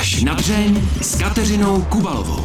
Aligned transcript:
Až 0.00 0.22
na 0.22 0.34
dřeň 0.34 0.80
s 1.02 1.18
Kateřinou 1.18 1.82
Kubalovou. 1.82 2.44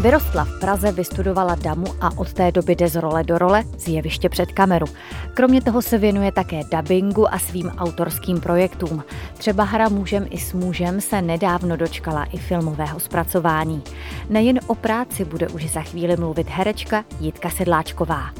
Vyrostla 0.00 0.44
v 0.44 0.60
Praze, 0.60 0.92
vystudovala 0.92 1.54
damu 1.54 1.86
a 2.00 2.18
od 2.18 2.32
té 2.32 2.52
doby 2.52 2.76
jde 2.76 2.88
z 2.88 2.94
role 2.96 3.24
do 3.24 3.38
role, 3.38 3.64
z 3.76 3.88
jeviště 3.88 4.28
před 4.28 4.52
kameru. 4.52 4.86
Kromě 5.34 5.62
toho 5.62 5.82
se 5.82 5.98
věnuje 5.98 6.32
také 6.32 6.60
dubbingu 6.72 7.34
a 7.34 7.38
svým 7.38 7.68
autorským 7.68 8.40
projektům. 8.40 9.04
Třeba 9.36 9.64
hra 9.64 9.88
Mužem 9.88 10.26
i 10.30 10.38
s 10.38 10.52
mužem 10.52 11.00
se 11.00 11.22
nedávno 11.22 11.76
dočkala 11.76 12.24
i 12.24 12.38
filmového 12.38 13.00
zpracování. 13.00 13.82
Nejen 14.28 14.60
o 14.66 14.74
práci 14.74 15.24
bude 15.24 15.48
už 15.48 15.70
za 15.70 15.80
chvíli 15.80 16.16
mluvit 16.16 16.48
herečka 16.50 17.04
Jitka 17.20 17.50
Sedláčková. 17.50 18.30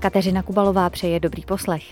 Kateřina 0.00 0.42
Kubalová 0.42 0.90
přeje 0.90 1.20
dobrý 1.20 1.44
poslech. 1.44 1.84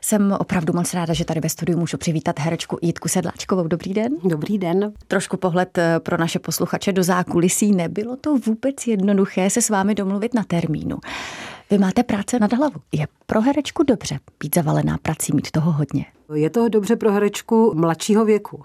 Jsem 0.00 0.32
opravdu 0.32 0.72
moc 0.72 0.94
ráda, 0.94 1.14
že 1.14 1.24
tady 1.24 1.40
ve 1.40 1.48
studiu 1.48 1.78
můžu 1.78 1.96
přivítat 1.96 2.38
herečku 2.38 2.78
Jitku 2.82 3.08
Sedláčkovou. 3.08 3.68
Dobrý 3.68 3.94
den. 3.94 4.12
Dobrý 4.24 4.58
den. 4.58 4.92
Trošku 5.08 5.36
pohled 5.36 5.78
eh, 5.78 6.00
pro 6.00 6.18
naše 6.18 6.38
posluchače 6.38 6.92
do 6.92 7.02
zákulisí. 7.02 7.72
Nebylo 7.72 8.16
to 8.16 8.36
vůbec 8.38 8.86
jednoduché 8.86 9.50
se 9.50 9.62
s 9.62 9.70
vámi 9.70 9.94
domluvit 9.94 10.34
na 10.34 10.44
termínu. 10.44 10.98
Vy 11.70 11.78
máte 11.78 12.02
práce 12.02 12.38
nad 12.38 12.52
hlavu. 12.52 12.80
Je 12.92 13.06
pro 13.26 13.40
herečku 13.40 13.82
dobře 13.82 14.18
být 14.40 14.54
zavalená 14.54 14.98
prací, 15.02 15.32
mít 15.34 15.50
toho 15.50 15.72
hodně. 15.72 16.06
Je 16.34 16.50
to 16.50 16.68
dobře 16.68 16.96
pro 16.96 17.12
herečku 17.12 17.72
mladšího 17.76 18.24
věku. 18.24 18.62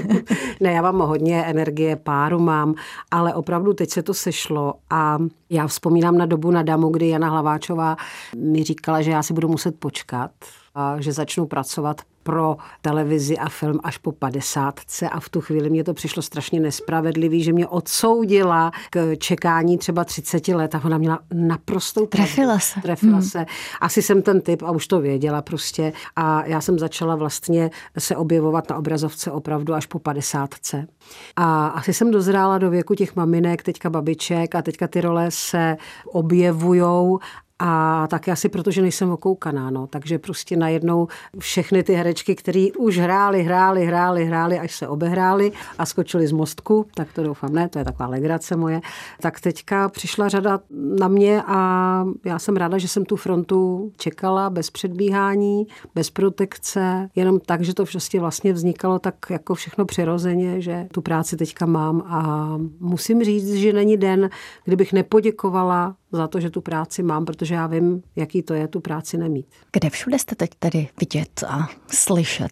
ne, 0.60 0.72
já 0.72 0.82
mám 0.82 0.98
hodně 0.98 1.44
energie, 1.44 1.96
páru 1.96 2.38
mám, 2.38 2.74
ale 3.10 3.34
opravdu 3.34 3.72
teď 3.72 3.90
se 3.90 4.02
to 4.02 4.14
sešlo 4.14 4.74
a 4.90 5.18
já 5.50 5.66
vzpomínám 5.66 6.18
na 6.18 6.26
dobu 6.26 6.50
na 6.50 6.62
Damu, 6.62 6.88
kdy 6.88 7.08
Jana 7.08 7.28
Hlaváčová 7.28 7.96
mi 8.36 8.64
říkala, 8.64 9.02
že 9.02 9.10
já 9.10 9.22
si 9.22 9.34
budu 9.34 9.48
muset 9.48 9.78
počkat, 9.78 10.30
a 10.74 11.00
že 11.00 11.12
začnu 11.12 11.46
pracovat 11.46 12.00
pro 12.22 12.56
televizi 12.82 13.38
a 13.38 13.48
film 13.48 13.80
až 13.82 13.98
po 13.98 14.12
padesátce 14.12 15.08
a 15.08 15.20
v 15.20 15.28
tu 15.28 15.40
chvíli 15.40 15.70
mě 15.70 15.84
to 15.84 15.94
přišlo 15.94 16.22
strašně 16.22 16.60
nespravedlivý, 16.60 17.42
že 17.42 17.52
mě 17.52 17.66
odsoudila 17.66 18.70
k 18.90 19.16
čekání 19.16 19.78
třeba 19.78 20.04
30 20.04 20.48
let 20.48 20.74
a 20.74 20.84
ona 20.84 20.98
měla 20.98 21.18
naprostou 21.34 22.06
Trefila 22.06 22.58
se. 22.58 22.80
Trefila 22.80 23.12
hmm. 23.12 23.22
se. 23.22 23.46
Asi 23.80 24.02
jsem 24.02 24.22
ten 24.22 24.40
typ 24.40 24.62
a 24.62 24.70
už 24.70 24.86
to 24.86 25.00
věděla 25.00 25.42
prostě 25.42 25.92
a 26.16 26.46
já 26.46 26.60
jsem 26.60 26.78
začala 26.78 27.16
vlastně 27.16 27.70
se 27.98 28.16
objevovat 28.16 28.70
na 28.70 28.76
obrazovce 28.76 29.30
opravdu 29.30 29.74
až 29.74 29.86
po 29.86 29.98
padesátce. 29.98 30.86
A 31.36 31.66
asi 31.66 31.92
jsem 31.92 32.10
dozrála 32.10 32.58
do 32.58 32.70
věku 32.70 32.94
těch 32.94 33.16
maminek, 33.16 33.62
teďka 33.62 33.90
babiček 33.90 34.54
a 34.54 34.62
teďka 34.62 34.88
ty 34.88 35.00
role 35.00 35.26
se 35.30 35.76
objevujou 36.06 37.18
a 37.62 38.06
také 38.06 38.32
asi 38.32 38.48
proto, 38.48 38.70
že 38.70 38.82
nejsem 38.82 39.10
okoukaná, 39.10 39.70
no. 39.70 39.86
takže 39.86 40.18
prostě 40.18 40.56
najednou 40.56 41.08
všechny 41.38 41.82
ty 41.82 41.94
herečky, 41.94 42.34
které 42.34 42.68
už 42.78 42.98
hrály, 42.98 43.42
hrály, 43.42 43.86
hrály, 43.86 44.24
hrály, 44.24 44.58
až 44.58 44.76
se 44.76 44.88
obehrály 44.88 45.52
a 45.78 45.86
skočily 45.86 46.26
z 46.26 46.32
mostku, 46.32 46.86
tak 46.94 47.12
to 47.12 47.22
doufám 47.22 47.52
ne, 47.52 47.68
to 47.68 47.78
je 47.78 47.84
taková 47.84 48.08
legrace 48.08 48.56
moje, 48.56 48.80
tak 49.20 49.40
teďka 49.40 49.88
přišla 49.88 50.28
řada 50.28 50.60
na 50.98 51.08
mě 51.08 51.42
a 51.46 52.04
já 52.24 52.38
jsem 52.38 52.56
ráda, 52.56 52.78
že 52.78 52.88
jsem 52.88 53.04
tu 53.04 53.16
frontu 53.16 53.92
čekala 53.96 54.50
bez 54.50 54.70
předbíhání, 54.70 55.66
bez 55.94 56.10
protekce, 56.10 57.08
jenom 57.16 57.40
tak, 57.40 57.62
že 57.62 57.74
to 57.74 57.84
prostě 57.84 58.20
vlastně 58.20 58.52
vznikalo 58.52 58.98
tak 58.98 59.14
jako 59.30 59.54
všechno 59.54 59.84
přirozeně, 59.84 60.60
že 60.60 60.88
tu 60.92 61.00
práci 61.02 61.36
teďka 61.36 61.66
mám 61.66 62.02
a 62.06 62.50
musím 62.80 63.24
říct, 63.24 63.54
že 63.54 63.72
není 63.72 63.96
den, 63.96 64.30
kdybych 64.64 64.92
nepoděkovala 64.92 65.96
za 66.12 66.28
to, 66.28 66.40
že 66.40 66.50
tu 66.50 66.60
práci 66.60 67.02
mám, 67.02 67.24
protože 67.24 67.54
já 67.54 67.66
vím, 67.66 68.02
jaký 68.16 68.42
to 68.42 68.54
je 68.54 68.68
tu 68.68 68.80
práci 68.80 69.18
nemít. 69.18 69.46
Kde 69.72 69.90
všude 69.90 70.18
jste 70.18 70.34
teď 70.34 70.50
tedy 70.58 70.88
vidět 71.00 71.44
a 71.48 71.68
slyšet? 71.86 72.50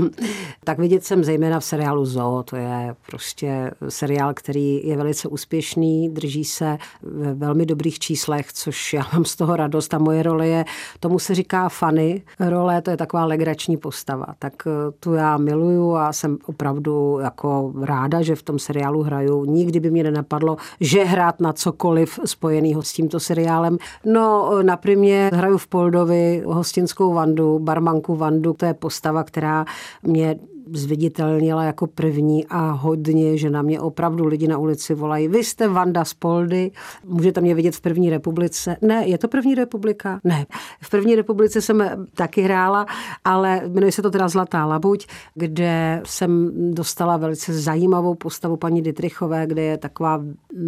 tak 0.64 0.78
vidět 0.78 1.04
jsem 1.04 1.24
zejména 1.24 1.60
v 1.60 1.64
seriálu 1.64 2.04
Zoo, 2.04 2.42
to 2.42 2.56
je 2.56 2.94
prostě 3.06 3.70
seriál, 3.88 4.34
který 4.34 4.86
je 4.88 4.96
velice 4.96 5.28
úspěšný, 5.28 6.08
drží 6.08 6.44
se 6.44 6.78
ve 7.02 7.34
velmi 7.34 7.66
dobrých 7.66 7.98
číslech, 7.98 8.52
což 8.52 8.92
já 8.92 9.06
mám 9.12 9.24
z 9.24 9.36
toho 9.36 9.56
radost 9.56 9.94
a 9.94 9.98
moje 9.98 10.22
role 10.22 10.48
je, 10.48 10.64
tomu 11.00 11.18
se 11.18 11.34
říká 11.34 11.68
Fanny 11.68 12.22
role, 12.40 12.82
to 12.82 12.90
je 12.90 12.96
taková 12.96 13.24
legrační 13.24 13.76
postava, 13.76 14.26
tak 14.38 14.52
eh, 14.66 14.70
tu 15.00 15.12
já 15.12 15.36
miluju 15.36 15.94
a 15.94 16.12
jsem 16.12 16.38
opravdu 16.46 17.18
jako 17.22 17.72
ráda, 17.82 18.22
že 18.22 18.34
v 18.34 18.42
tom 18.42 18.58
seriálu 18.58 19.02
hraju. 19.02 19.44
Nikdy 19.44 19.80
by 19.80 19.90
mě 19.90 20.02
nenapadlo, 20.02 20.56
že 20.80 21.04
hrát 21.04 21.40
na 21.40 21.52
cokoliv 21.52 22.20
spojeného 22.24 22.81
s 22.82 22.92
tímto 22.92 23.20
seriálem. 23.20 23.78
No, 24.04 24.50
na 24.62 24.76
primě 24.76 25.30
hraju 25.34 25.58
v 25.58 25.66
Poldovi 25.66 26.42
hostinskou 26.46 27.14
Vandu, 27.14 27.58
barmanku 27.58 28.16
Vandu, 28.16 28.52
to 28.52 28.66
je 28.66 28.74
postava, 28.74 29.24
která 29.24 29.64
mě 30.02 30.36
zviditelnila 30.72 31.64
jako 31.64 31.86
první 31.86 32.46
a 32.46 32.70
hodně, 32.70 33.36
že 33.38 33.50
na 33.50 33.62
mě 33.62 33.80
opravdu 33.80 34.26
lidi 34.26 34.48
na 34.48 34.58
ulici 34.58 34.94
volají, 34.94 35.28
vy 35.28 35.44
jste 35.44 35.68
Vanda 35.68 36.04
Spoldy, 36.04 36.70
můžete 37.04 37.40
mě 37.40 37.54
vidět 37.54 37.76
v 37.76 37.80
první 37.80 38.10
republice. 38.10 38.76
Ne, 38.82 39.08
je 39.08 39.18
to 39.18 39.28
první 39.28 39.54
republika? 39.54 40.20
Ne. 40.24 40.46
V 40.80 40.90
první 40.90 41.14
republice 41.14 41.60
jsem 41.60 42.06
taky 42.14 42.42
hrála, 42.42 42.86
ale 43.24 43.62
jmenuje 43.68 43.92
se 43.92 44.02
to 44.02 44.10
teda 44.10 44.28
Zlatá 44.28 44.66
labuť, 44.66 45.06
kde 45.34 46.02
jsem 46.06 46.50
dostala 46.74 47.16
velice 47.16 47.54
zajímavou 47.54 48.14
postavu 48.14 48.56
paní 48.56 48.82
Dietrichové, 48.82 49.46
kde 49.46 49.62
je 49.62 49.78
taková 49.78 50.22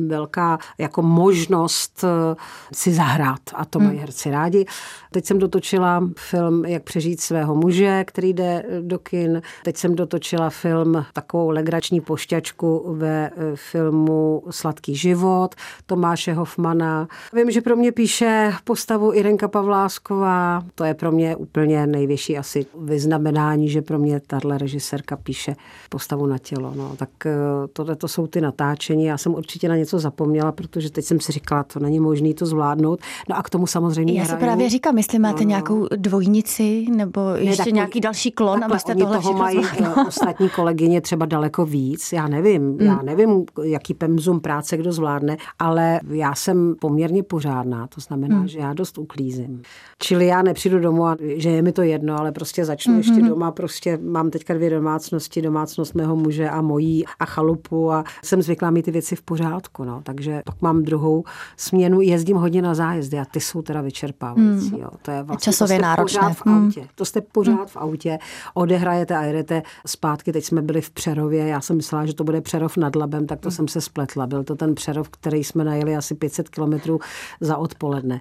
velká 0.07 0.59
jako 0.79 1.03
možnost 1.03 2.05
eh, 2.05 2.37
si 2.75 2.93
zahrát 2.93 3.41
a 3.55 3.65
to 3.65 3.79
mají 3.79 3.91
hmm. 3.91 4.01
herci 4.01 4.31
rádi. 4.31 4.65
Teď 5.11 5.25
jsem 5.25 5.39
dotočila 5.39 6.09
film 6.19 6.65
Jak 6.65 6.83
přežít 6.83 7.21
svého 7.21 7.55
muže, 7.55 8.05
který 8.05 8.33
jde 8.33 8.65
do 8.81 8.99
kin. 8.99 9.43
Teď 9.65 9.77
jsem 9.77 9.94
dotočila 9.95 10.51
film, 10.51 11.05
takovou 11.13 11.51
legrační 11.51 12.01
pošťačku 12.01 12.95
ve 12.97 13.27
e, 13.27 13.31
filmu 13.55 14.43
Sladký 14.51 14.97
život 14.97 15.55
Tomáše 15.87 16.33
Hofmana. 16.33 17.09
Vím, 17.33 17.51
že 17.51 17.61
pro 17.61 17.77
mě 17.77 17.93
píše 17.93 18.53
postavu 18.65 19.13
Irenka 19.15 19.49
Pavlásková. 19.49 20.63
To 20.75 20.85
je 20.85 20.95
pro 20.95 21.13
mě 21.13 21.37
úplně 21.37 21.87
největší 21.87 22.39
asi 22.39 22.67
vyznamenání, 22.81 23.69
že 23.69 23.83
pro 23.83 23.99
mě 23.99 24.21
tahle 24.21 24.59
režisérka 24.59 25.17
píše 25.17 25.57
postavu 25.89 26.27
na 26.27 26.39
tělo. 26.39 26.73
No, 26.77 26.97
tak 26.97 27.27
e, 27.27 27.33
tohle 27.73 27.97
to 27.97 28.09
jsou 28.09 28.27
ty 28.27 28.41
natáčení. 28.41 29.05
Já 29.05 29.19
jsem 29.19 29.35
určitě 29.35 29.69
na 29.69 29.77
něco 29.77 29.99
zapomněla, 29.99 30.53
protože 30.53 30.91
teď 30.91 31.05
jsem 31.05 31.21
si 31.21 31.33
říkala, 31.33 31.63
to 31.63 31.81
není 31.81 32.01
možné 32.01 32.35
to 32.35 32.47
zvládnout. 32.47 33.01
No 33.29 33.37
a 33.37 33.43
k 33.43 33.51
tomu 33.51 33.67
samozřejmě 33.67 34.21
Já 34.21 34.25
se 34.25 34.37
právě 34.37 34.71
říkám, 34.71 34.99
jestli 34.99 35.19
máte 35.19 35.41
no, 35.41 35.45
no. 35.45 35.49
nějakou 35.49 35.87
dvojnici 35.97 36.87
nebo 36.97 37.21
ještě 37.37 37.65
ne, 37.65 37.71
nějaký 37.73 38.01
další 38.01 38.31
klon, 38.31 38.65
abyste 38.65 38.95
tohle 38.95 39.19
toho 39.19 39.33
mají 39.33 39.61
ostatní 40.09 40.49
kolegyně 40.49 41.01
třeba 41.01 41.27
daleko 41.27 41.67
víc. 41.67 42.13
Já 42.13 42.29
nevím, 42.29 42.63
mm. 42.63 42.81
já 42.81 43.03
nevím, 43.03 43.45
jaký 43.63 43.95
pemzum 43.95 44.41
práce 44.41 44.77
kdo 44.77 44.93
zvládne, 44.93 45.37
ale 45.59 46.01
já 46.11 46.35
jsem 46.35 46.75
poměrně 46.81 47.23
pořádná, 47.23 47.87
to 47.87 48.01
znamená, 48.01 48.41
mm. 48.41 48.49
že 48.49 48.59
já 48.59 48.73
dost 48.73 48.99
uklízím. 48.99 49.63
Čili 49.99 50.27
já 50.27 50.43
nepřijdu 50.43 50.79
domů 50.79 51.07
a 51.07 51.17
že 51.37 51.51
je 51.51 51.63
mi 51.63 51.73
to 51.73 51.83
jedno, 51.83 52.19
ale 52.19 52.33
prostě 52.33 52.65
začnu 52.65 52.95
mm-hmm. 52.95 52.97
ještě 52.97 53.23
doma, 53.29 53.51
prostě 53.51 53.99
mám 54.03 54.31
teďka 54.31 54.55
dvě 54.55 54.71
domácnosti, 54.71 55.43
domácnost 55.43 55.95
mého 55.95 56.17
muže 56.17 56.49
a 56.51 56.63
mojí 56.63 57.05
a 57.19 57.25
chalupu 57.25 57.93
a 57.93 58.05
jsem 58.25 58.43
zvyklá 58.43 58.71
mít 58.71 58.83
ty 58.83 58.91
věci 58.91 59.17
v 59.17 59.23
pořádku, 59.23 59.85
no. 59.85 60.01
takže 60.03 60.43
pak 60.45 60.63
mám 60.63 60.83
druhou 60.83 61.25
směnu, 61.57 62.01
jezdím 62.01 62.37
hodně 62.37 62.63
na 62.63 62.75
zájezdy 62.75 63.19
a 63.19 63.25
ty 63.25 63.41
jsou 63.41 63.63
teda 63.63 63.81
vyčerpávající. 63.81 64.75
Mm. 64.75 64.81
Jo. 64.81 64.89
To 65.03 65.11
je 65.11 65.23
vlastně, 65.23 65.53
Časově 65.53 65.77
to 65.79 65.83
náročné. 65.83 66.35
v 66.35 66.47
autě. 66.47 66.89
To 66.95 67.05
jste 67.05 67.21
pořád 67.21 67.61
mm. 67.61 67.67
v 67.67 67.77
autě, 67.77 68.19
odehrajete 68.55 69.17
a 69.17 69.23
jedete 69.23 69.63
zpátky. 69.87 70.33
Teď 70.33 70.45
jsme 70.45 70.63
byli 70.63 70.81
v 70.81 70.91
Přerově, 70.91 71.47
já 71.47 71.61
jsem 71.61 71.77
myslela, 71.77 72.07
že 72.07 72.15
to 72.15 72.25
bude 72.25 72.41
Přerov 72.41 72.77
nad 72.77 72.97
Labem, 72.97 73.27
tak 73.27 73.41
to 73.41 73.49
mm. 73.49 73.53
jsem 73.53 73.69
se 73.69 73.81
spletla. 73.81 74.27
Byl 74.27 74.45
to 74.45 74.57
ten 74.57 74.75
Přerov, 74.75 75.09
který 75.09 75.45
jsme 75.45 75.65
najeli 75.65 75.97
asi 75.97 76.15
500 76.15 76.49
kilometrů 76.49 77.01
za 77.41 77.57
odpoledne. 77.57 78.21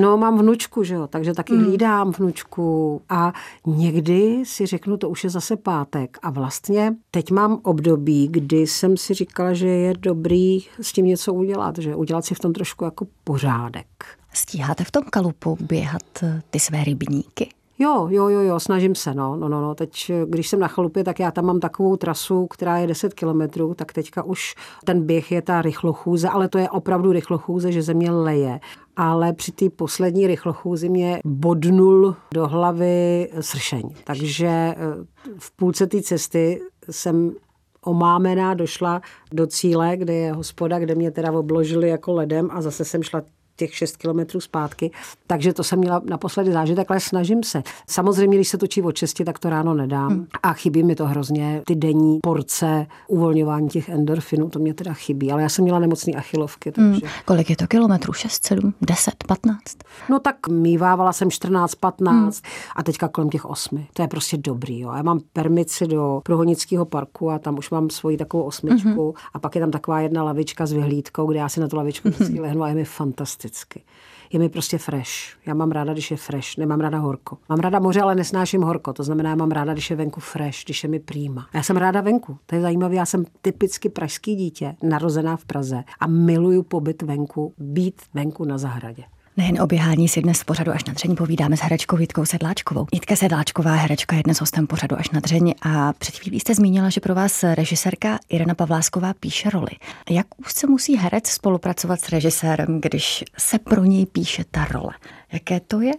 No, 0.00 0.16
mám 0.16 0.38
vnučku, 0.38 0.84
že 0.84 0.94
jo, 0.94 1.06
takže 1.06 1.34
taky 1.34 1.52
mm. 1.52 1.64
hlídám 1.64 2.12
vnučku 2.12 3.02
a 3.08 3.32
někdy 3.66 4.42
si 4.46 4.66
řeknu, 4.66 4.96
to 4.96 5.08
už 5.08 5.24
je 5.24 5.30
zase 5.30 5.56
pátek 5.56 6.18
a 6.22 6.30
vlastně 6.30 6.94
teď 7.10 7.30
mám 7.30 7.60
období, 7.62 8.28
kdy 8.30 8.66
jsem 8.66 8.96
si 8.96 9.14
říkala, 9.14 9.52
že 9.52 9.68
je 9.68 9.94
dobrý 9.98 10.58
s 10.80 10.92
tím 10.92 11.06
něco 11.06 11.34
udělat, 11.34 11.78
že 11.78 11.94
udělat 11.94 12.24
si 12.24 12.34
v 12.34 12.38
tom 12.38 12.52
trošku 12.52 12.84
jako 12.84 13.06
pořádek. 13.24 13.86
Stíháte 14.32 14.84
v 14.84 14.90
tom 14.90 15.02
kalupu 15.10 15.58
běhat 15.60 16.02
eh, 16.22 16.42
ty 16.50 16.60
své 16.60 16.84
rybníky? 16.84 17.48
Jo, 17.78 18.08
jo, 18.10 18.28
jo, 18.28 18.40
jo, 18.40 18.60
snažím 18.60 18.94
se, 18.94 19.14
no, 19.14 19.36
no, 19.36 19.48
no, 19.48 19.60
no. 19.60 19.74
Teď, 19.74 20.12
když 20.26 20.48
jsem 20.48 20.60
na 20.60 20.68
chalupě, 20.68 21.04
tak 21.04 21.20
já 21.20 21.30
tam 21.30 21.44
mám 21.44 21.60
takovou 21.60 21.96
trasu, 21.96 22.46
která 22.46 22.78
je 22.78 22.86
10 22.86 23.14
kilometrů, 23.14 23.74
tak 23.74 23.92
teďka 23.92 24.22
už 24.22 24.54
ten 24.84 25.06
běh 25.06 25.32
je 25.32 25.42
ta 25.42 25.62
rychlochůze, 25.62 26.28
ale 26.28 26.48
to 26.48 26.58
je 26.58 26.70
opravdu 26.70 27.12
rychlochůze, 27.12 27.72
že 27.72 27.82
země 27.82 28.10
leje. 28.10 28.60
Ale 28.96 29.32
při 29.32 29.52
té 29.52 29.70
poslední 29.70 30.26
rychlochůzi 30.26 30.88
mě 30.88 31.20
bodnul 31.24 32.16
do 32.34 32.48
hlavy 32.48 33.28
sršeň. 33.40 33.82
Takže 34.04 34.46
eh, 34.46 34.76
v 35.38 35.56
půlce 35.56 35.86
té 35.86 36.02
cesty 36.02 36.60
jsem 36.90 37.32
omámená 37.84 38.54
došla 38.54 39.00
do 39.32 39.46
cíle, 39.46 39.96
kde 39.96 40.14
je 40.14 40.32
hospoda, 40.32 40.78
kde 40.78 40.94
mě 40.94 41.10
teda 41.10 41.32
obložili 41.32 41.88
jako 41.88 42.12
ledem 42.12 42.48
a 42.52 42.62
zase 42.62 42.84
jsem 42.84 43.02
šla 43.02 43.22
těch 43.56 43.74
6 43.74 43.96
kilometrů 43.96 44.40
zpátky. 44.40 44.90
Takže 45.26 45.52
to 45.52 45.64
jsem 45.64 45.78
měla 45.78 46.02
naposledy 46.04 46.52
zážitek, 46.52 46.90
ale 46.90 47.00
snažím 47.00 47.42
se. 47.42 47.62
Samozřejmě, 47.88 48.36
když 48.36 48.48
se 48.48 48.58
točí 48.58 48.82
od 48.82 48.96
6, 48.96 49.24
tak 49.24 49.38
to 49.38 49.50
ráno 49.50 49.74
nedám. 49.74 50.10
Hmm. 50.10 50.26
A 50.42 50.52
chybí 50.52 50.82
mi 50.82 50.94
to 50.94 51.06
hrozně. 51.06 51.62
Ty 51.66 51.74
denní 51.74 52.18
porce, 52.22 52.86
uvolňování 53.08 53.68
těch 53.68 53.88
endorfinů, 53.88 54.50
to 54.50 54.58
mě 54.58 54.74
teda 54.74 54.92
chybí. 54.92 55.32
Ale 55.32 55.42
já 55.42 55.48
jsem 55.48 55.62
měla 55.62 55.78
nemocný 55.78 56.16
achilovky. 56.16 56.72
Hmm. 56.76 56.92
Takže... 56.92 57.06
Hmm. 57.06 57.14
Kolik 57.24 57.50
je 57.50 57.56
to 57.56 57.66
kilometrů? 57.66 58.12
6, 58.12 58.46
7, 58.46 58.74
10, 58.80 59.24
15? 59.26 59.58
No 60.10 60.18
tak 60.18 60.48
mívávala 60.48 61.12
jsem 61.12 61.30
14, 61.30 61.74
15 61.74 62.42
hmm. 62.44 62.52
a 62.76 62.82
teďka 62.82 63.08
kolem 63.08 63.30
těch 63.30 63.44
8. 63.44 63.86
To 63.92 64.02
je 64.02 64.08
prostě 64.08 64.36
dobrý. 64.36 64.80
Jo. 64.80 64.92
Já 64.96 65.02
mám 65.02 65.20
permici 65.32 65.86
do 65.86 66.20
Prohonického 66.24 66.84
parku 66.84 67.30
a 67.30 67.38
tam 67.38 67.58
už 67.58 67.70
mám 67.70 67.90
svoji 67.90 68.16
takovou 68.16 68.42
osmičku 68.42 69.04
hmm. 69.04 69.12
a 69.34 69.38
pak 69.38 69.54
je 69.54 69.60
tam 69.60 69.70
taková 69.70 70.00
jedna 70.00 70.22
lavička 70.22 70.66
s 70.66 70.72
vyhlídkou, 70.72 71.26
kde 71.26 71.38
já 71.38 71.48
si 71.48 71.60
na 71.60 71.68
tu 71.68 71.76
lavičku 71.76 72.10
hmm. 72.18 72.40
lehnu 72.40 72.62
a 72.62 72.68
je 72.68 72.74
mi 72.74 72.84
fantasticky 73.44 73.84
je 74.32 74.38
mi 74.38 74.48
prostě 74.48 74.78
fresh. 74.78 75.10
Já 75.46 75.54
mám 75.54 75.70
ráda, 75.70 75.92
když 75.92 76.10
je 76.10 76.16
fresh, 76.16 76.58
nemám 76.58 76.80
ráda 76.80 76.98
horko. 76.98 77.38
Mám 77.48 77.58
ráda 77.58 77.78
moře, 77.78 78.00
ale 78.00 78.14
nesnáším 78.14 78.62
horko. 78.62 78.92
To 78.92 79.02
znamená, 79.02 79.30
já 79.30 79.36
mám 79.36 79.50
ráda, 79.50 79.72
když 79.72 79.90
je 79.90 79.96
venku 79.96 80.20
fresh, 80.20 80.64
když 80.64 80.82
je 80.82 80.88
mi 80.88 80.98
prýma. 80.98 81.46
Já 81.54 81.62
jsem 81.62 81.76
ráda 81.76 82.00
venku. 82.00 82.38
To 82.46 82.54
je 82.54 82.60
zajímavé. 82.60 82.94
Já 82.94 83.06
jsem 83.06 83.24
typicky 83.42 83.88
pražský 83.88 84.36
dítě, 84.36 84.74
narozená 84.82 85.36
v 85.36 85.44
Praze 85.44 85.84
a 86.00 86.06
miluju 86.06 86.62
pobyt 86.62 87.02
venku, 87.02 87.54
být 87.58 88.02
venku 88.14 88.44
na 88.44 88.58
zahradě. 88.58 89.04
Nejen 89.36 89.62
o 89.62 89.66
běhání 89.66 90.08
si 90.08 90.22
dnes 90.22 90.40
v 90.40 90.44
pořadu 90.44 90.72
až 90.72 90.84
na 90.84 90.92
dřeň 90.92 91.16
povídáme 91.16 91.56
s 91.56 91.60
herečkou 91.60 91.98
Jitkou 91.98 92.24
Sedláčkovou. 92.24 92.86
Jitka 92.92 93.16
Sedláčková, 93.16 93.74
herečka, 93.74 94.16
je 94.16 94.22
dnes 94.22 94.40
hostem 94.40 94.66
pořadu 94.66 94.96
až 94.98 95.10
na 95.10 95.20
dřeň 95.20 95.54
a 95.62 95.92
před 95.92 96.14
chvílí 96.14 96.40
jste 96.40 96.54
zmínila, 96.54 96.90
že 96.90 97.00
pro 97.00 97.14
vás 97.14 97.42
režisérka 97.42 98.18
Irena 98.28 98.54
Pavlásková 98.54 99.14
píše 99.14 99.50
roli. 99.50 99.70
Jak 100.10 100.26
úzce 100.46 100.66
musí 100.66 100.96
herec 100.96 101.26
spolupracovat 101.26 102.00
s 102.00 102.08
režisérem, 102.08 102.80
když 102.80 103.24
se 103.38 103.58
pro 103.58 103.84
něj 103.84 104.06
píše 104.06 104.44
ta 104.50 104.64
role? 104.64 104.92
Jaké 105.32 105.60
to 105.60 105.80
je? 105.80 105.92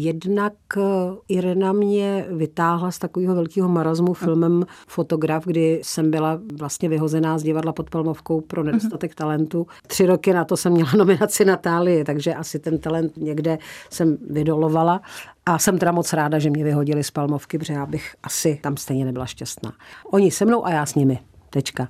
Jednak 0.00 0.52
eh, 0.76 0.80
Irena 1.28 1.72
mě 1.72 2.26
vytáhla 2.30 2.90
z 2.90 2.98
takového 2.98 3.34
velkého 3.34 3.68
marazmu 3.68 4.14
filmem 4.14 4.66
Fotograf, 4.88 5.44
kdy 5.44 5.80
jsem 5.82 6.10
byla 6.10 6.40
vlastně 6.58 6.88
vyhozená 6.88 7.38
z 7.38 7.42
divadla 7.42 7.72
pod 7.72 7.90
Palmovkou 7.90 8.40
pro 8.40 8.62
nedostatek 8.62 9.14
talentu. 9.14 9.66
Tři 9.86 10.06
roky 10.06 10.32
na 10.32 10.44
to 10.44 10.56
jsem 10.56 10.72
měla 10.72 10.90
nominaci 10.96 11.44
Natálie, 11.44 12.04
takže 12.04 12.34
asi 12.34 12.51
ten 12.58 12.78
talent 12.78 13.16
někde 13.16 13.58
jsem 13.90 14.18
vydolovala. 14.30 15.00
A 15.46 15.58
jsem 15.58 15.78
teda 15.78 15.92
moc 15.92 16.12
ráda, 16.12 16.38
že 16.38 16.50
mě 16.50 16.64
vyhodili 16.64 17.04
z 17.04 17.10
Palmovky, 17.10 17.58
protože 17.58 17.72
já 17.72 17.86
bych 17.86 18.14
asi 18.22 18.58
tam 18.62 18.76
stejně 18.76 19.04
nebyla 19.04 19.26
šťastná. 19.26 19.72
Oni 20.10 20.30
se 20.30 20.44
mnou 20.44 20.66
a 20.66 20.70
já 20.70 20.86
s 20.86 20.94
nimi. 20.94 21.18
Tečka. 21.50 21.88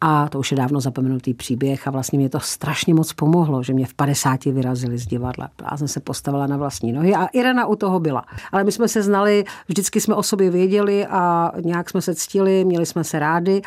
A 0.00 0.28
to 0.28 0.38
už 0.38 0.50
je 0.50 0.56
dávno 0.56 0.80
zapomenutý 0.80 1.34
příběh 1.34 1.88
a 1.88 1.90
vlastně 1.90 2.18
mě 2.18 2.28
to 2.28 2.40
strašně 2.40 2.94
moc 2.94 3.12
pomohlo, 3.12 3.62
že 3.62 3.72
mě 3.72 3.86
v 3.86 3.94
50 3.94 4.44
vyrazili 4.44 4.98
z 4.98 5.06
divadla. 5.06 5.48
Já 5.70 5.76
jsem 5.76 5.88
se 5.88 6.00
postavila 6.00 6.46
na 6.46 6.56
vlastní 6.56 6.92
nohy 6.92 7.14
a 7.14 7.26
Irena 7.26 7.66
u 7.66 7.76
toho 7.76 8.00
byla. 8.00 8.24
Ale 8.52 8.64
my 8.64 8.72
jsme 8.72 8.88
se 8.88 9.02
znali, 9.02 9.44
vždycky 9.68 10.00
jsme 10.00 10.14
o 10.14 10.22
sobě 10.22 10.50
věděli 10.50 11.06
a 11.06 11.52
nějak 11.60 11.90
jsme 11.90 12.02
se 12.02 12.14
ctili, 12.14 12.64
měli 12.64 12.86
jsme 12.86 13.04
se 13.04 13.18
rádi. 13.18 13.62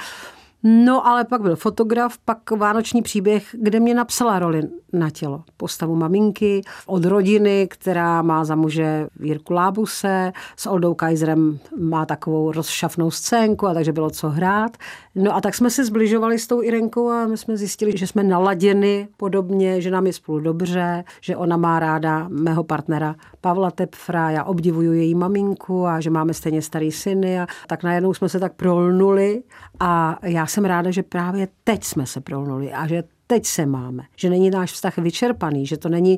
No 0.63 1.07
ale 1.07 1.25
pak 1.25 1.41
byl 1.41 1.55
fotograf, 1.55 2.17
pak 2.25 2.51
vánoční 2.51 3.01
příběh, 3.01 3.47
kde 3.51 3.79
mě 3.79 3.93
napsala 3.93 4.39
roli 4.39 4.61
na 4.93 5.09
tělo. 5.09 5.43
Postavu 5.57 5.95
maminky 5.95 6.61
od 6.85 7.05
rodiny, 7.05 7.67
která 7.69 8.21
má 8.21 8.45
za 8.45 8.55
muže 8.55 9.07
Jirku 9.19 9.53
Lábuse, 9.53 10.33
s 10.57 10.65
Oldou 10.65 10.93
Kaiserem 10.93 11.59
má 11.79 12.05
takovou 12.05 12.51
rozšafnou 12.51 13.11
scénku 13.11 13.67
a 13.67 13.73
takže 13.73 13.93
bylo 13.93 14.09
co 14.09 14.29
hrát. 14.29 14.77
No 15.15 15.35
a 15.35 15.41
tak 15.41 15.55
jsme 15.55 15.69
se 15.69 15.85
zbližovali 15.85 16.39
s 16.39 16.47
tou 16.47 16.61
Irenkou 16.61 17.09
a 17.09 17.27
my 17.27 17.37
jsme 17.37 17.57
zjistili, 17.57 17.97
že 17.97 18.07
jsme 18.07 18.23
naladěni 18.23 19.07
podobně, 19.17 19.81
že 19.81 19.91
nám 19.91 20.07
je 20.07 20.13
spolu 20.13 20.39
dobře, 20.39 21.03
že 21.21 21.35
ona 21.35 21.57
má 21.57 21.79
ráda 21.79 22.27
mého 22.29 22.63
partnera 22.63 23.15
Pavla 23.41 23.71
Tepfra, 23.71 24.29
já 24.29 24.43
obdivuju 24.43 24.93
její 24.93 25.15
maminku 25.15 25.87
a 25.87 25.99
že 25.99 26.09
máme 26.09 26.33
stejně 26.33 26.61
starý 26.61 26.91
syny 26.91 27.39
a 27.39 27.47
tak 27.67 27.83
najednou 27.83 28.13
jsme 28.13 28.29
se 28.29 28.39
tak 28.39 28.53
prolnuli 28.53 29.43
a 29.79 30.19
já 30.23 30.46
jsem 30.49 30.65
ráda, 30.65 30.91
že 30.91 31.03
právě 31.03 31.47
teď 31.63 31.83
jsme 31.83 32.05
se 32.05 32.21
prolnuli 32.21 32.73
a 32.73 32.87
že 32.87 33.03
teď 33.27 33.45
se 33.45 33.65
máme. 33.65 34.03
Že 34.15 34.29
není 34.29 34.49
náš 34.49 34.71
vztah 34.71 34.97
vyčerpaný, 34.97 35.65
že 35.65 35.77
to 35.77 35.89
není 35.89 36.17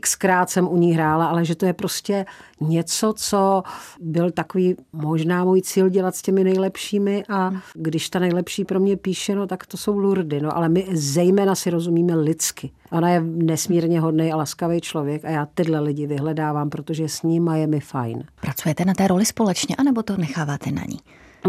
xkrát 0.00 0.50
jsem 0.50 0.68
u 0.68 0.76
ní 0.76 0.92
hrála, 0.92 1.26
ale 1.26 1.44
že 1.44 1.54
to 1.54 1.66
je 1.66 1.72
prostě 1.72 2.26
něco, 2.60 3.14
co 3.16 3.62
byl 4.00 4.30
takový 4.30 4.76
možná 4.92 5.44
můj 5.44 5.62
cíl 5.62 5.88
dělat 5.88 6.16
s 6.16 6.22
těmi 6.22 6.44
nejlepšími 6.44 7.24
a 7.28 7.52
když 7.74 8.10
ta 8.10 8.18
nejlepší 8.18 8.64
pro 8.64 8.80
mě 8.80 8.96
píše, 8.96 9.34
no 9.34 9.46
tak 9.46 9.66
to 9.66 9.76
jsou 9.76 9.98
Lurdy, 9.98 10.40
no 10.40 10.56
ale 10.56 10.68
my 10.68 10.86
zejména 10.92 11.54
si 11.54 11.70
rozumíme 11.70 12.14
lidsky. 12.14 12.70
Ona 12.90 13.10
je 13.10 13.20
nesmírně 13.20 14.00
hodný 14.00 14.32
a 14.32 14.36
laskavý 14.36 14.80
člověk 14.80 15.24
a 15.24 15.30
já 15.30 15.48
tyhle 15.54 15.80
lidi 15.80 16.06
vyhledávám, 16.06 16.70
protože 16.70 17.08
s 17.08 17.22
ním 17.22 17.48
je 17.48 17.66
mi 17.66 17.80
fajn. 17.80 18.24
Pracujete 18.40 18.84
na 18.84 18.94
té 18.94 19.08
roli 19.08 19.26
společně, 19.26 19.76
anebo 19.76 20.02
to 20.02 20.16
necháváte 20.16 20.70
na 20.70 20.82
ní? 20.88 20.98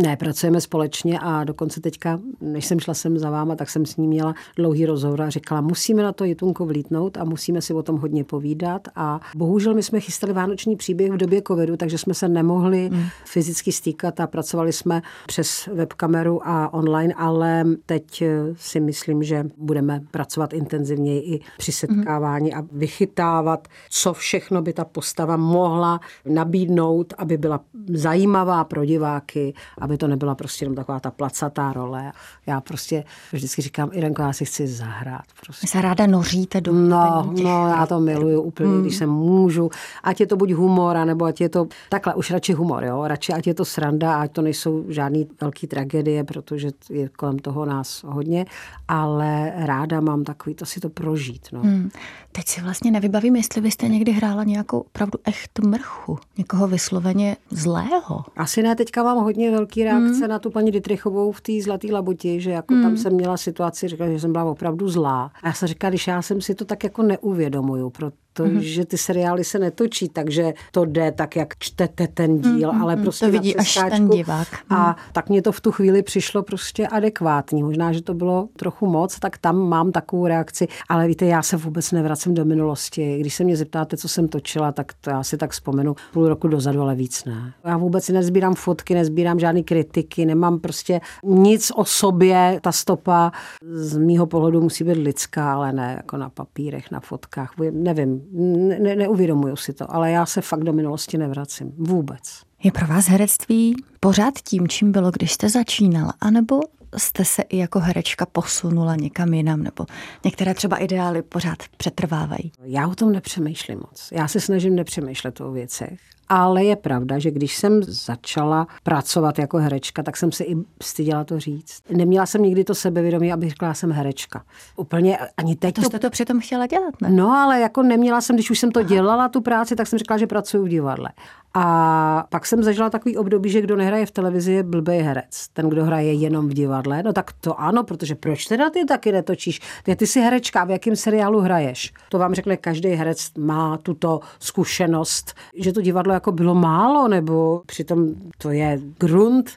Ne, 0.03 0.17
pracujeme 0.17 0.61
společně 0.61 1.19
a 1.19 1.43
dokonce 1.43 1.81
teďka, 1.81 2.19
než 2.41 2.65
jsem 2.65 2.79
šla 2.79 2.93
sem 2.93 3.17
za 3.17 3.29
váma, 3.29 3.55
tak 3.55 3.69
jsem 3.69 3.85
s 3.85 3.97
ní 3.97 4.07
měla 4.07 4.33
dlouhý 4.55 4.85
rozhovor 4.85 5.21
a 5.21 5.29
říkala, 5.29 5.61
musíme 5.61 6.03
na 6.03 6.11
to 6.11 6.23
Jitunko 6.23 6.65
vlítnout 6.65 7.17
a 7.17 7.23
musíme 7.23 7.61
si 7.61 7.73
o 7.73 7.83
tom 7.83 7.97
hodně 7.97 8.23
povídat. 8.23 8.87
A 8.95 9.19
bohužel 9.35 9.73
my 9.73 9.83
jsme 9.83 9.99
chystali 9.99 10.33
vánoční 10.33 10.75
příběh 10.75 11.11
v 11.11 11.17
době 11.17 11.41
covidu, 11.47 11.77
takže 11.77 11.97
jsme 11.97 12.13
se 12.13 12.29
nemohli 12.29 12.89
mm. 12.89 13.03
fyzicky 13.25 13.71
stýkat 13.71 14.19
a 14.19 14.27
pracovali 14.27 14.73
jsme 14.73 15.01
přes 15.27 15.69
webkameru 15.73 16.47
a 16.47 16.73
online, 16.73 17.13
ale 17.17 17.63
teď 17.85 18.21
eh, 18.21 18.27
si 18.57 18.79
myslím, 18.79 19.23
že 19.23 19.45
budeme 19.57 20.01
pracovat 20.11 20.53
intenzivněji 20.53 21.35
i 21.35 21.39
při 21.57 21.71
setkávání 21.71 22.51
mm. 22.51 22.57
a 22.59 22.67
vychytávat, 22.71 23.67
co 23.89 24.13
všechno 24.13 24.61
by 24.61 24.73
ta 24.73 24.85
postava 24.85 25.37
mohla 25.37 25.99
nabídnout, 26.25 27.13
aby 27.17 27.37
byla 27.37 27.59
zajímavá 27.93 28.63
pro 28.63 28.85
diváky, 28.85 29.53
aby 29.85 29.97
to 29.97 30.07
nebyla 30.07 30.35
prostě 30.35 30.65
jenom 30.65 30.75
taková 30.75 30.99
ta 30.99 31.11
placatá 31.11 31.73
role. 31.73 32.11
Já 32.47 32.61
prostě 32.61 33.03
vždycky 33.33 33.61
říkám, 33.61 33.89
Irenko, 33.93 34.21
já 34.21 34.33
si 34.33 34.45
chci 34.45 34.67
zahrát. 34.67 35.25
Prostě. 35.41 35.67
Se 35.67 35.81
ráda 35.81 36.07
noříte 36.07 36.61
do 36.61 36.73
No, 36.73 37.33
no, 37.43 37.67
já 37.67 37.85
to 37.85 37.99
miluju 37.99 38.41
úplně, 38.41 38.69
hmm. 38.69 38.81
když 38.81 38.95
se 38.95 39.05
můžu. 39.05 39.69
Ať 40.03 40.19
je 40.19 40.27
to 40.27 40.35
buď 40.35 40.51
humor, 40.51 40.97
nebo 41.05 41.25
ať 41.25 41.41
je 41.41 41.49
to 41.49 41.67
takhle, 41.89 42.15
už 42.15 42.31
radši 42.31 42.53
humor, 42.53 42.83
jo. 42.83 43.07
Radši 43.07 43.33
ať 43.33 43.47
je 43.47 43.53
to 43.53 43.65
sranda, 43.65 44.15
ať 44.15 44.31
to 44.31 44.41
nejsou 44.41 44.85
žádný 44.87 45.27
velký 45.41 45.67
tragédie, 45.67 46.23
protože 46.23 46.69
je 46.89 47.09
kolem 47.09 47.39
toho 47.39 47.65
nás 47.65 48.03
hodně, 48.07 48.45
ale 48.87 49.53
ráda 49.55 50.01
mám 50.01 50.23
takový, 50.23 50.55
to 50.55 50.65
si 50.65 50.79
to 50.79 50.89
prožít. 50.89 51.47
No. 51.51 51.61
Hmm. 51.61 51.89
Teď 52.31 52.47
si 52.47 52.61
vlastně 52.61 52.91
nevybavím, 52.91 53.35
jestli 53.35 53.61
byste 53.61 53.87
někdy 53.87 54.11
hrála 54.11 54.43
nějakou 54.43 54.79
opravdu 54.79 55.19
echt 55.23 55.59
mrchu, 55.59 56.19
někoho 56.37 56.67
vysloveně 56.67 57.37
zlého. 57.51 58.23
Asi 58.37 58.63
ne, 58.63 58.75
teďka 58.75 59.03
mám 59.03 59.17
hodně 59.17 59.51
velký 59.51 59.74
reakce 59.83 60.19
hmm. 60.19 60.27
na 60.27 60.39
tu 60.39 60.49
paní 60.49 60.71
Dytrichovou 60.71 61.31
v 61.31 61.41
té 61.41 61.51
Zlatý 61.63 61.91
labuti, 61.91 62.41
že 62.41 62.51
jako 62.51 62.73
hmm. 62.73 62.83
tam 62.83 62.97
jsem 62.97 63.13
měla 63.13 63.37
situaci, 63.37 63.87
řekla, 63.87 64.09
že 64.09 64.19
jsem 64.19 64.31
byla 64.31 64.43
opravdu 64.43 64.89
zlá. 64.89 65.31
A 65.43 65.47
já 65.47 65.53
jsem 65.53 65.67
říkala, 65.67 65.89
když 65.89 66.07
já 66.07 66.21
jsem 66.21 66.41
si 66.41 66.55
to 66.55 66.65
tak 66.65 66.83
jako 66.83 67.03
neuvědomuju, 67.03 67.89
proto 68.35 68.49
mm-hmm. 68.49 68.59
že 68.59 68.85
ty 68.85 68.97
seriály 68.97 69.43
se 69.43 69.59
netočí, 69.59 70.09
takže 70.09 70.53
to 70.71 70.85
jde 70.85 71.11
tak, 71.11 71.35
jak 71.35 71.57
čtete 71.59 72.07
ten 72.07 72.41
díl, 72.41 72.69
mm-hmm. 72.69 72.81
ale 72.81 72.97
prostě 72.97 73.25
to 73.25 73.31
vidí 73.31 73.55
až 73.55 73.79
ten 73.89 74.09
divák. 74.09 74.47
A 74.69 74.87
mm. 74.87 74.95
tak 75.13 75.29
mě 75.29 75.41
to 75.41 75.51
v 75.51 75.61
tu 75.61 75.71
chvíli 75.71 76.03
přišlo 76.03 76.43
prostě 76.43 76.87
adekvátní. 76.87 77.63
Možná, 77.63 77.91
že 77.91 78.01
to 78.01 78.13
bylo 78.13 78.49
trochu 78.55 78.85
moc, 78.85 79.19
tak 79.19 79.37
tam 79.37 79.57
mám 79.69 79.91
takovou 79.91 80.27
reakci. 80.27 80.67
Ale 80.89 81.07
víte, 81.07 81.25
já 81.25 81.43
se 81.43 81.57
vůbec 81.57 81.91
nevracím 81.91 82.33
do 82.33 82.45
minulosti. 82.45 83.17
Když 83.19 83.35
se 83.35 83.43
mě 83.43 83.55
zeptáte, 83.55 83.97
co 83.97 84.07
jsem 84.07 84.27
točila, 84.27 84.71
tak 84.71 84.93
to 85.01 85.09
já 85.09 85.23
si 85.23 85.37
tak 85.37 85.51
vzpomenu 85.51 85.95
půl 86.13 86.29
roku 86.29 86.47
dozadu, 86.47 86.81
ale 86.81 86.95
víc 86.95 87.25
ne. 87.25 87.53
Já 87.65 87.77
vůbec 87.77 88.09
nezbírám 88.09 88.55
fotky, 88.55 88.93
nezbírám 88.93 89.39
žádné 89.39 89.63
kritiky, 89.63 90.25
nemám 90.25 90.59
prostě 90.59 91.01
nic 91.23 91.71
o 91.75 91.85
sobě. 91.85 92.59
Ta 92.61 92.71
stopa 92.71 93.31
z 93.61 93.97
mýho 93.97 94.25
pohledu 94.25 94.61
musí 94.61 94.83
být 94.83 94.97
lidská, 94.97 95.53
ale 95.53 95.73
ne 95.73 95.93
jako 95.97 96.17
na 96.17 96.29
papírech, 96.29 96.91
na 96.91 96.99
fotkách. 96.99 97.51
Nevím, 97.71 98.24
ne, 98.31 98.95
neuvědomuju 98.95 99.55
si 99.55 99.73
to, 99.73 99.95
ale 99.95 100.11
já 100.11 100.25
se 100.25 100.41
fakt 100.41 100.63
do 100.63 100.73
minulosti 100.73 101.17
nevracím. 101.17 101.71
Vůbec. 101.77 102.21
Je 102.63 102.71
pro 102.71 102.87
vás 102.87 103.07
herectví 103.07 103.75
pořád 103.99 104.33
tím, 104.43 104.67
čím 104.67 104.91
bylo, 104.91 105.11
když 105.11 105.31
jste 105.31 105.49
začínala, 105.49 106.13
anebo 106.21 106.59
jste 106.97 107.25
se 107.25 107.41
i 107.41 107.57
jako 107.57 107.79
herečka 107.79 108.25
posunula 108.25 108.95
někam 108.95 109.33
jinam, 109.33 109.63
nebo 109.63 109.85
některé 110.25 110.53
třeba 110.53 110.77
ideály 110.77 111.21
pořád 111.21 111.57
přetrvávají? 111.77 112.51
Já 112.63 112.87
o 112.87 112.95
tom 112.95 113.11
nepřemýšlím 113.11 113.79
moc. 113.79 114.09
Já 114.11 114.27
se 114.27 114.39
snažím 114.39 114.75
nepřemýšlet 114.75 115.41
o 115.41 115.51
věcech 115.51 115.99
Ale 116.29 116.63
je 116.63 116.75
pravda, 116.75 117.19
že 117.19 117.31
když 117.31 117.57
jsem 117.57 117.83
začala 117.83 118.67
pracovat 118.83 119.39
jako 119.39 119.57
herečka, 119.57 120.03
tak 120.03 120.17
jsem 120.17 120.31
si 120.31 120.43
i 120.43 120.55
styděla 120.83 121.23
to 121.23 121.39
říct. 121.39 121.81
Neměla 121.89 122.25
jsem 122.25 122.43
nikdy 122.43 122.63
to 122.63 122.75
sebevědomí, 122.75 123.33
abych 123.33 123.49
řekla, 123.49 123.69
že 123.69 123.75
jsem 123.75 123.91
herečka. 123.91 124.43
Úplně 124.75 125.17
ani 125.37 125.55
teď. 125.55 125.75
To 125.75 125.81
jste 125.81 125.99
to 125.99 126.09
přitom 126.09 126.39
chtěla 126.39 126.67
dělat, 126.67 127.01
ne? 127.01 127.09
No, 127.09 127.31
ale 127.31 127.59
jako 127.59 127.83
neměla 127.83 128.21
jsem, 128.21 128.35
když 128.35 128.49
už 128.49 128.59
jsem 128.59 128.71
to 128.71 128.83
dělala, 128.83 129.29
tu 129.29 129.41
práci, 129.41 129.75
tak 129.75 129.87
jsem 129.87 129.99
řekla, 129.99 130.17
že 130.17 130.27
pracuji 130.27 130.63
v 130.63 130.69
divadle. 130.69 131.09
A 131.57 132.27
pak 132.29 132.45
jsem 132.45 132.63
zažila 132.63 132.89
takový 132.89 133.17
období, 133.17 133.49
že 133.49 133.61
kdo 133.61 133.75
nehraje 133.75 134.05
v 134.05 134.11
televizi 134.11 134.51
je 134.51 134.63
blbý 134.63 134.97
herec. 134.97 135.47
Ten, 135.53 135.69
kdo 135.69 135.85
hraje 135.85 136.13
jenom 136.13 136.49
v 136.49 136.53
divadle, 136.53 137.03
no 137.03 137.13
tak 137.13 137.31
to 137.33 137.59
ano, 137.59 137.83
protože 137.83 138.15
proč 138.15 138.45
teda 138.45 138.69
ty 138.69 138.85
taky 138.85 139.11
netočíš? 139.11 139.61
Ty, 139.83 139.95
ty 139.95 140.07
jsi 140.07 140.21
herečka, 140.21 140.63
v 140.63 140.69
jakém 140.69 140.95
seriálu 140.95 141.39
hraješ? 141.39 141.93
To 142.09 142.19
vám 142.19 142.33
řekne 142.33 142.57
každý 142.57 142.89
herec 142.89 143.31
má 143.37 143.77
tuto 143.77 144.19
zkušenost, 144.39 145.33
že 145.55 145.73
to 145.73 145.81
divadlo 145.81 146.13
jako 146.15 146.31
bylo 146.31 146.55
málo, 146.55 147.07
nebo 147.07 147.61
přitom 147.65 148.15
to 148.37 148.51
je 148.51 148.79
grunt. 148.99 149.51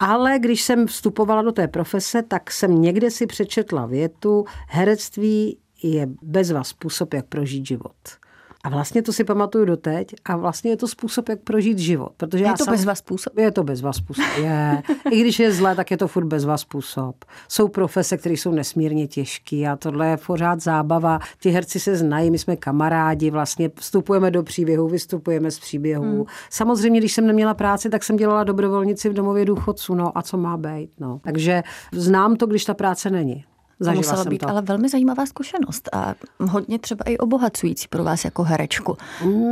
Ale 0.00 0.38
když 0.38 0.62
jsem 0.62 0.86
vstupovala 0.86 1.42
do 1.42 1.52
té 1.52 1.68
profese, 1.68 2.22
tak 2.22 2.50
jsem 2.50 2.82
někde 2.82 3.10
si 3.10 3.26
přečetla 3.26 3.86
větu, 3.86 4.44
herectví 4.68 5.58
je 5.82 6.08
bezva 6.22 6.64
způsob, 6.64 7.14
jak 7.14 7.26
prožít 7.26 7.66
život. 7.66 7.96
A 8.64 8.68
vlastně 8.68 9.02
to 9.02 9.12
si 9.12 9.24
pamatuju 9.24 9.64
doteď 9.64 10.14
a 10.24 10.36
vlastně 10.36 10.70
je 10.70 10.76
to 10.76 10.88
způsob, 10.88 11.28
jak 11.28 11.40
prožít 11.40 11.78
život. 11.78 12.12
Protože 12.16 12.44
je 12.44 12.48
já 12.48 12.56
to 12.56 12.64
sam... 12.64 12.74
bezva 12.74 12.94
způsob? 12.94 13.38
Je 13.38 13.50
to 13.50 13.64
bezva 13.64 13.92
způsob, 13.92 14.24
je. 14.36 14.82
I 15.10 15.20
když 15.20 15.38
je 15.38 15.52
zlé, 15.52 15.74
tak 15.74 15.90
je 15.90 15.96
to 15.96 16.08
furt 16.08 16.24
bezva 16.24 16.56
způsob. 16.56 17.24
Jsou 17.48 17.68
profese, 17.68 18.16
které 18.16 18.32
jsou 18.32 18.50
nesmírně 18.52 19.06
těžké 19.06 19.68
a 19.68 19.76
tohle 19.76 20.08
je 20.08 20.16
pořád 20.16 20.60
zábava. 20.60 21.18
Ti 21.40 21.50
herci 21.50 21.80
se 21.80 21.96
znají, 21.96 22.30
my 22.30 22.38
jsme 22.38 22.56
kamarádi, 22.56 23.30
vlastně 23.30 23.70
vstupujeme 23.74 24.30
do 24.30 24.42
příběhu, 24.42 24.88
vystupujeme 24.88 25.50
z 25.50 25.58
příběhu. 25.58 26.04
Hmm. 26.04 26.24
Samozřejmě, 26.50 27.00
když 27.00 27.12
jsem 27.12 27.26
neměla 27.26 27.54
práci, 27.54 27.90
tak 27.90 28.04
jsem 28.04 28.16
dělala 28.16 28.44
dobrovolnici 28.44 29.08
v 29.08 29.12
domově 29.12 29.44
důchodců, 29.44 29.94
no 29.94 30.18
a 30.18 30.22
co 30.22 30.36
má 30.36 30.56
být, 30.56 30.90
no. 31.00 31.20
Takže 31.24 31.62
znám 31.92 32.36
to, 32.36 32.46
když 32.46 32.64
ta 32.64 32.74
práce 32.74 33.10
není. 33.10 33.44
Zažila 33.84 34.00
musela 34.00 34.24
být 34.24 34.38
to. 34.38 34.48
ale 34.48 34.62
velmi 34.62 34.88
zajímavá 34.88 35.26
zkušenost 35.26 35.88
a 35.92 36.14
hodně 36.40 36.78
třeba 36.78 37.04
i 37.04 37.18
obohacující 37.18 37.88
pro 37.88 38.04
vás 38.04 38.24
jako 38.24 38.42
herečku. 38.42 38.96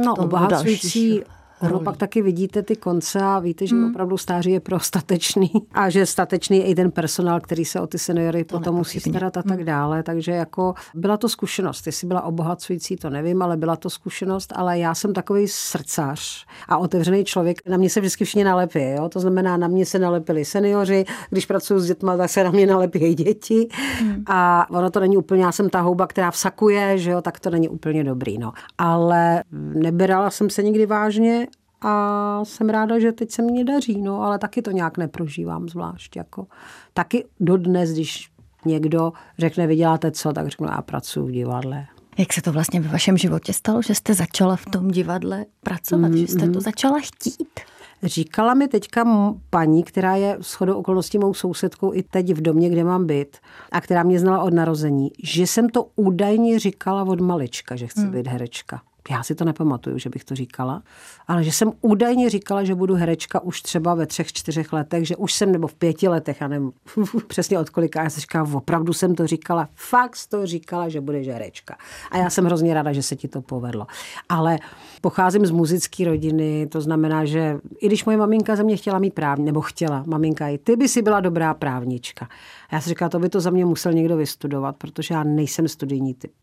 No, 0.04 0.14
obohacující 0.14 1.22
No, 1.62 1.80
pak 1.80 1.96
taky 1.96 2.22
vidíte 2.22 2.62
ty 2.62 2.76
konce 2.76 3.22
a 3.22 3.38
víte, 3.38 3.66
že 3.66 3.74
hmm. 3.74 3.90
opravdu 3.90 4.16
stáří 4.16 4.50
je 4.50 4.60
pro 4.60 4.80
statečný 4.80 5.52
a 5.72 5.90
že 5.90 6.06
statečný 6.06 6.58
je 6.58 6.64
i 6.64 6.74
ten 6.74 6.90
personál, 6.90 7.40
který 7.40 7.64
se 7.64 7.80
o 7.80 7.86
ty 7.86 7.98
seniory 7.98 8.44
to 8.44 8.58
potom 8.58 8.76
musí 8.76 9.00
starat 9.00 9.36
a 9.36 9.42
tak 9.42 9.56
hmm. 9.56 9.64
dále. 9.64 10.02
Takže 10.02 10.32
jako 10.32 10.74
byla 10.94 11.16
to 11.16 11.28
zkušenost. 11.28 11.86
Jestli 11.86 12.06
byla 12.06 12.22
obohacující, 12.22 12.96
to 12.96 13.10
nevím, 13.10 13.42
ale 13.42 13.56
byla 13.56 13.76
to 13.76 13.90
zkušenost, 13.90 14.52
ale 14.56 14.78
já 14.78 14.94
jsem 14.94 15.12
takový 15.12 15.48
srdcař 15.48 16.46
a 16.68 16.76
otevřený 16.76 17.24
člověk. 17.24 17.68
Na 17.68 17.76
mě 17.76 17.90
se 17.90 18.00
vždycky 18.00 18.24
všichni 18.24 18.44
nalepí. 18.44 18.90
Jo? 18.90 19.08
To 19.08 19.20
znamená, 19.20 19.56
na 19.56 19.68
mě 19.68 19.86
se 19.86 19.98
nalepili 19.98 20.44
seniori, 20.44 21.04
když 21.30 21.46
pracuji 21.46 21.80
s 21.80 21.86
dětmi, 21.86 22.10
tak 22.16 22.30
se 22.30 22.44
na 22.44 22.50
mě 22.50 22.66
nalepí 22.66 23.14
děti. 23.14 23.68
Hmm. 24.00 24.22
A 24.26 24.70
ono 24.70 24.90
to 24.90 25.00
není 25.00 25.16
úplně, 25.16 25.44
já 25.44 25.52
jsem 25.52 25.70
ta 25.70 25.80
houba, 25.80 26.06
která 26.06 26.30
vsakuje, 26.30 26.98
že 26.98 27.10
jo, 27.10 27.22
tak 27.22 27.40
to 27.40 27.50
není 27.50 27.68
úplně 27.68 28.04
dobrý. 28.04 28.38
No. 28.38 28.52
Ale 28.78 29.44
neberala 29.74 30.30
jsem 30.30 30.50
se 30.50 30.62
nikdy 30.62 30.86
vážně 30.86 31.46
a 31.80 32.40
jsem 32.44 32.68
ráda, 32.68 32.98
že 32.98 33.12
teď 33.12 33.30
se 33.30 33.42
mi 33.42 33.64
daří, 33.64 34.02
no, 34.02 34.22
ale 34.22 34.38
taky 34.38 34.62
to 34.62 34.70
nějak 34.70 34.98
neprožívám 34.98 35.68
zvlášť. 35.68 36.16
Jako. 36.16 36.46
Taky 36.94 37.24
dodnes, 37.40 37.92
když 37.92 38.30
někdo 38.64 39.12
řekne, 39.38 39.66
vy 39.66 39.76
děláte 39.76 40.10
co, 40.10 40.32
tak 40.32 40.48
řeknu, 40.48 40.66
já 40.66 40.82
pracuji 40.82 41.26
v 41.26 41.30
divadle. 41.30 41.86
Jak 42.18 42.32
se 42.32 42.42
to 42.42 42.52
vlastně 42.52 42.80
ve 42.80 42.88
vašem 42.88 43.16
životě 43.16 43.52
stalo, 43.52 43.82
že 43.82 43.94
jste 43.94 44.14
začala 44.14 44.56
v 44.56 44.66
tom 44.66 44.88
divadle 44.88 45.44
pracovat, 45.60 46.08
mm, 46.08 46.16
že 46.16 46.26
jste 46.26 46.38
to 46.38 46.46
mm-hmm. 46.46 46.60
začala 46.60 46.98
chtít? 47.00 47.60
Říkala 48.02 48.54
mi 48.54 48.68
teďka 48.68 49.04
paní, 49.50 49.82
která 49.82 50.16
je 50.16 50.36
shodou 50.40 50.74
okolností 50.74 51.18
mou 51.18 51.34
sousedkou 51.34 51.94
i 51.94 52.02
teď 52.02 52.32
v 52.32 52.42
domě, 52.42 52.70
kde 52.70 52.84
mám 52.84 53.06
byt 53.06 53.38
a 53.72 53.80
která 53.80 54.02
mě 54.02 54.20
znala 54.20 54.42
od 54.42 54.54
narození, 54.54 55.10
že 55.22 55.46
jsem 55.46 55.68
to 55.68 55.86
údajně 55.96 56.58
říkala 56.58 57.02
od 57.02 57.20
malička, 57.20 57.76
že 57.76 57.86
chci 57.86 58.00
hmm. 58.00 58.10
být 58.10 58.26
herečka 58.26 58.82
já 59.10 59.22
si 59.22 59.34
to 59.34 59.44
nepamatuju, 59.44 59.98
že 59.98 60.10
bych 60.10 60.24
to 60.24 60.34
říkala, 60.34 60.82
ale 61.28 61.44
že 61.44 61.52
jsem 61.52 61.72
údajně 61.80 62.30
říkala, 62.30 62.64
že 62.64 62.74
budu 62.74 62.94
herečka 62.94 63.40
už 63.40 63.62
třeba 63.62 63.94
ve 63.94 64.06
třech, 64.06 64.32
čtyřech 64.32 64.72
letech, 64.72 65.06
že 65.06 65.16
už 65.16 65.32
jsem, 65.32 65.52
nebo 65.52 65.66
v 65.66 65.74
pěti 65.74 66.08
letech, 66.08 66.42
a 66.42 66.48
nevím 66.48 66.72
přesně 67.26 67.58
od 67.58 67.70
kolika, 67.70 68.02
já 68.02 68.10
jsem 68.10 68.20
říkala, 68.20 68.48
opravdu 68.54 68.92
jsem 68.92 69.14
to 69.14 69.26
říkala, 69.26 69.68
fakt 69.74 70.16
to 70.28 70.46
říkala, 70.46 70.88
že 70.88 71.00
budeš 71.00 71.28
herečka. 71.28 71.76
A 72.10 72.18
já 72.18 72.30
jsem 72.30 72.44
hrozně 72.44 72.74
ráda, 72.74 72.92
že 72.92 73.02
se 73.02 73.16
ti 73.16 73.28
to 73.28 73.42
povedlo. 73.42 73.86
Ale 74.28 74.58
pocházím 75.00 75.46
z 75.46 75.50
muzické 75.50 76.04
rodiny, 76.04 76.66
to 76.66 76.80
znamená, 76.80 77.24
že 77.24 77.58
i 77.80 77.86
když 77.86 78.04
moje 78.04 78.18
maminka 78.18 78.56
ze 78.56 78.64
mě 78.64 78.76
chtěla 78.76 78.98
mít 78.98 79.14
právní, 79.14 79.44
nebo 79.44 79.60
chtěla, 79.60 80.04
maminka 80.06 80.48
i 80.48 80.58
ty 80.58 80.76
by 80.76 80.88
si 80.88 81.02
byla 81.02 81.20
dobrá 81.20 81.54
právnička. 81.54 82.28
Já 82.72 82.80
si 82.80 82.88
říkala, 82.88 83.08
to 83.08 83.18
by 83.18 83.28
to 83.28 83.40
za 83.40 83.50
mě 83.50 83.64
musel 83.64 83.92
někdo 83.92 84.16
vystudovat, 84.16 84.76
protože 84.76 85.14
já 85.14 85.24
nejsem 85.24 85.68
studijní 85.68 86.14
typ. 86.14 86.34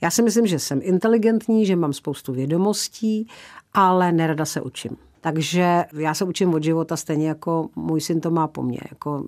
Já 0.00 0.10
si 0.10 0.22
myslím, 0.22 0.46
že 0.46 0.58
jsem 0.58 0.80
inteligentní, 0.82 1.66
že 1.66 1.76
mám 1.76 1.92
spoustu 1.98 2.32
vědomostí, 2.32 3.28
ale 3.72 4.12
nerada 4.12 4.44
se 4.44 4.60
učím. 4.60 4.96
Takže 5.20 5.84
já 5.92 6.14
se 6.14 6.24
učím 6.24 6.54
od 6.54 6.62
života 6.62 6.96
stejně 6.96 7.28
jako 7.28 7.68
můj 7.76 8.00
syn 8.00 8.20
to 8.20 8.30
má 8.30 8.48
po 8.48 8.62
mně. 8.62 8.80
Jako 8.90 9.24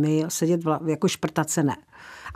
my 0.00 0.24
sedět, 0.28 0.60
jako 0.86 1.08
šprtat 1.08 1.50
se 1.50 1.62
ne. 1.62 1.76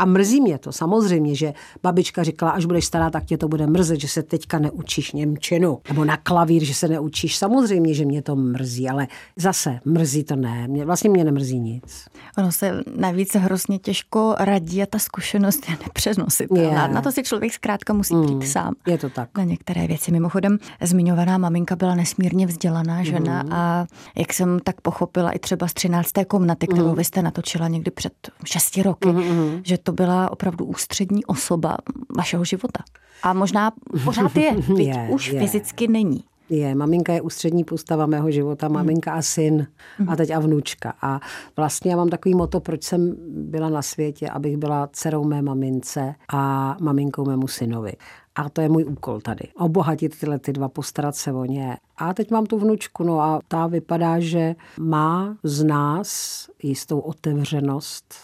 A 0.01 0.05
mrzí 0.05 0.41
mě 0.41 0.59
to, 0.59 0.73
samozřejmě, 0.73 1.35
že 1.35 1.53
babička 1.83 2.23
říkala, 2.23 2.53
až 2.53 2.65
budeš 2.65 2.85
stará, 2.85 3.11
tak 3.11 3.25
tě 3.25 3.39
to 3.39 3.49
bude 3.49 3.67
mrzet, 3.67 4.01
že 4.01 4.09
se 4.09 4.23
teďka 4.23 4.59
neučíš 4.59 5.13
Němčinu, 5.13 5.79
nebo 5.89 6.05
na 6.05 6.17
klavír, 6.17 6.65
že 6.65 6.75
se 6.75 6.89
neučíš. 6.89 7.37
Samozřejmě, 7.37 7.95
že 7.95 8.05
mě 8.05 8.23
to 8.23 8.37
mrzí, 8.37 8.89
ale 8.89 9.07
zase 9.37 9.81
mrzí 9.85 10.25
to 10.25 10.37
ne. 10.37 10.69
Mě, 10.69 10.85
vlastně 10.85 11.11
mě 11.11 11.25
nemrzí 11.25 11.59
nic. 11.59 12.05
Ono 12.39 12.53
se 12.53 12.81
navíc 12.97 13.35
hrozně 13.35 13.79
těžko 13.79 14.35
radí 14.39 14.83
a 14.83 14.87
ta 14.87 14.99
zkušenost 14.99 15.69
je 15.69 15.77
nepřenositelná. 15.87 16.87
Je. 16.87 16.95
Na 16.95 17.03
to 17.03 17.13
si 17.13 17.23
člověk 17.23 17.53
zkrátka 17.53 17.93
musí 17.93 18.15
mm, 18.15 18.25
přijít 18.25 18.53
sám. 18.53 18.75
Je 18.87 18.99
to 18.99 19.11
tak. 19.11 19.39
Na 19.39 19.45
některé 19.45 19.87
věci. 19.87 20.13
Mimochodem, 20.13 20.59
zmiňovaná 20.83 21.39
maminka 21.39 21.77
byla 21.77 21.95
nesmírně 21.95 22.47
vzdělaná 22.47 23.03
žena 23.03 23.43
mm. 23.43 23.53
a 23.53 23.87
jak 24.17 24.33
jsem 24.33 24.61
tak 24.61 24.81
pochopila 24.81 25.31
i 25.31 25.39
třeba 25.39 25.69
z 25.69 25.75
13. 25.75 26.11
komnaty, 26.29 26.67
kterou 26.67 26.89
mm. 26.89 26.95
vy 26.95 27.05
jste 27.05 27.23
natočila 27.23 27.69
někdy 27.69 27.91
před 27.91 28.13
šesti 28.45 28.83
roky, 28.83 29.09
mm. 29.09 29.61
že 29.65 29.79
to 29.79 29.90
byla 29.93 30.31
opravdu 30.31 30.65
ústřední 30.65 31.25
osoba 31.25 31.77
vašeho 32.17 32.45
života. 32.45 32.85
A 33.23 33.33
možná 33.33 33.73
pořád 34.05 34.37
je, 34.37 34.57
je 34.77 35.09
už 35.11 35.29
je. 35.33 35.41
fyzicky 35.41 35.89
není. 35.89 36.25
Je, 36.51 36.75
maminka 36.75 37.13
je 37.13 37.21
ústřední 37.21 37.65
postava 37.65 38.07
mého 38.07 38.31
života, 38.31 38.67
hmm. 38.67 38.75
maminka 38.75 39.13
a 39.13 39.23
syn 39.23 39.67
a 40.09 40.17
teď 40.17 40.31
a 40.31 40.39
vnučka. 40.39 40.95
A 41.03 41.21
vlastně 41.57 41.91
já 41.91 41.97
mám 41.97 42.09
takový 42.09 42.35
moto, 42.35 42.61
proč 42.61 42.83
jsem 42.83 43.15
byla 43.29 43.69
na 43.69 43.83
světě, 43.83 44.29
abych 44.29 44.57
byla 44.57 44.89
dcerou 44.93 45.25
mé 45.25 45.43
mamince 45.43 46.15
a 46.33 46.77
maminkou 46.81 47.25
mému 47.25 47.49
synovi. 47.49 47.93
A 48.35 48.49
to 48.49 48.61
je 48.61 48.69
můj 48.69 48.85
úkol 48.85 49.21
tady. 49.21 49.49
Obohatit 49.57 50.19
tyhle 50.19 50.39
ty 50.39 50.53
dva, 50.53 50.69
postarat 50.69 51.17
se 51.17 51.33
o 51.33 51.45
ně. 51.45 51.77
A 51.97 52.15
teď 52.15 52.31
mám 52.31 52.47
tu 52.47 52.59
vnučku, 52.59 53.05
no 53.05 53.21
a 53.21 53.41
ta 53.49 53.67
vypadá, 53.67 54.21
že 54.21 54.55
má 54.79 55.37
z 55.43 55.65
nás 55.65 56.49
jistou 56.63 56.99
otevřenost 56.99 58.15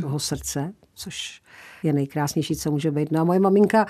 toho 0.00 0.18
srdce, 0.18 0.72
což 1.00 1.42
je 1.82 1.92
nejkrásnější, 1.92 2.56
co 2.56 2.70
může 2.70 2.90
být. 2.90 3.10
No 3.10 3.20
a 3.20 3.24
moje 3.24 3.40
maminka, 3.40 3.86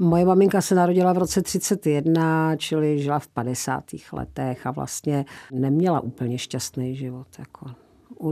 moje 0.00 0.24
maminka 0.24 0.60
se 0.60 0.74
narodila 0.74 1.12
v 1.12 1.18
roce 1.18 1.42
31, 1.42 2.56
čili 2.56 2.98
žila 2.98 3.18
v 3.18 3.28
50. 3.28 3.84
letech 4.12 4.66
a 4.66 4.70
vlastně 4.70 5.24
neměla 5.52 6.00
úplně 6.00 6.38
šťastný 6.38 6.96
život. 6.96 7.26
Jako 7.38 7.66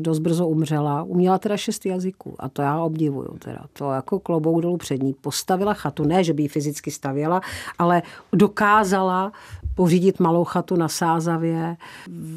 dost 0.00 0.18
brzo 0.18 0.48
umřela, 0.48 1.02
uměla 1.02 1.38
teda 1.38 1.56
šest 1.56 1.86
jazyků 1.86 2.36
a 2.38 2.48
to 2.48 2.62
já 2.62 2.80
obdivuju 2.80 3.38
teda. 3.38 3.64
To 3.72 3.92
jako 3.92 4.20
klobouk 4.20 4.62
dolů 4.62 4.76
před 4.76 5.02
ní. 5.02 5.14
Postavila 5.20 5.74
chatu, 5.74 6.04
ne, 6.04 6.24
že 6.24 6.32
by 6.32 6.42
ji 6.42 6.48
fyzicky 6.48 6.90
stavěla, 6.90 7.40
ale 7.78 8.02
dokázala 8.32 9.32
pořídit 9.74 10.20
malou 10.20 10.44
chatu 10.44 10.76
na 10.76 10.88
Sázavě 10.88 11.76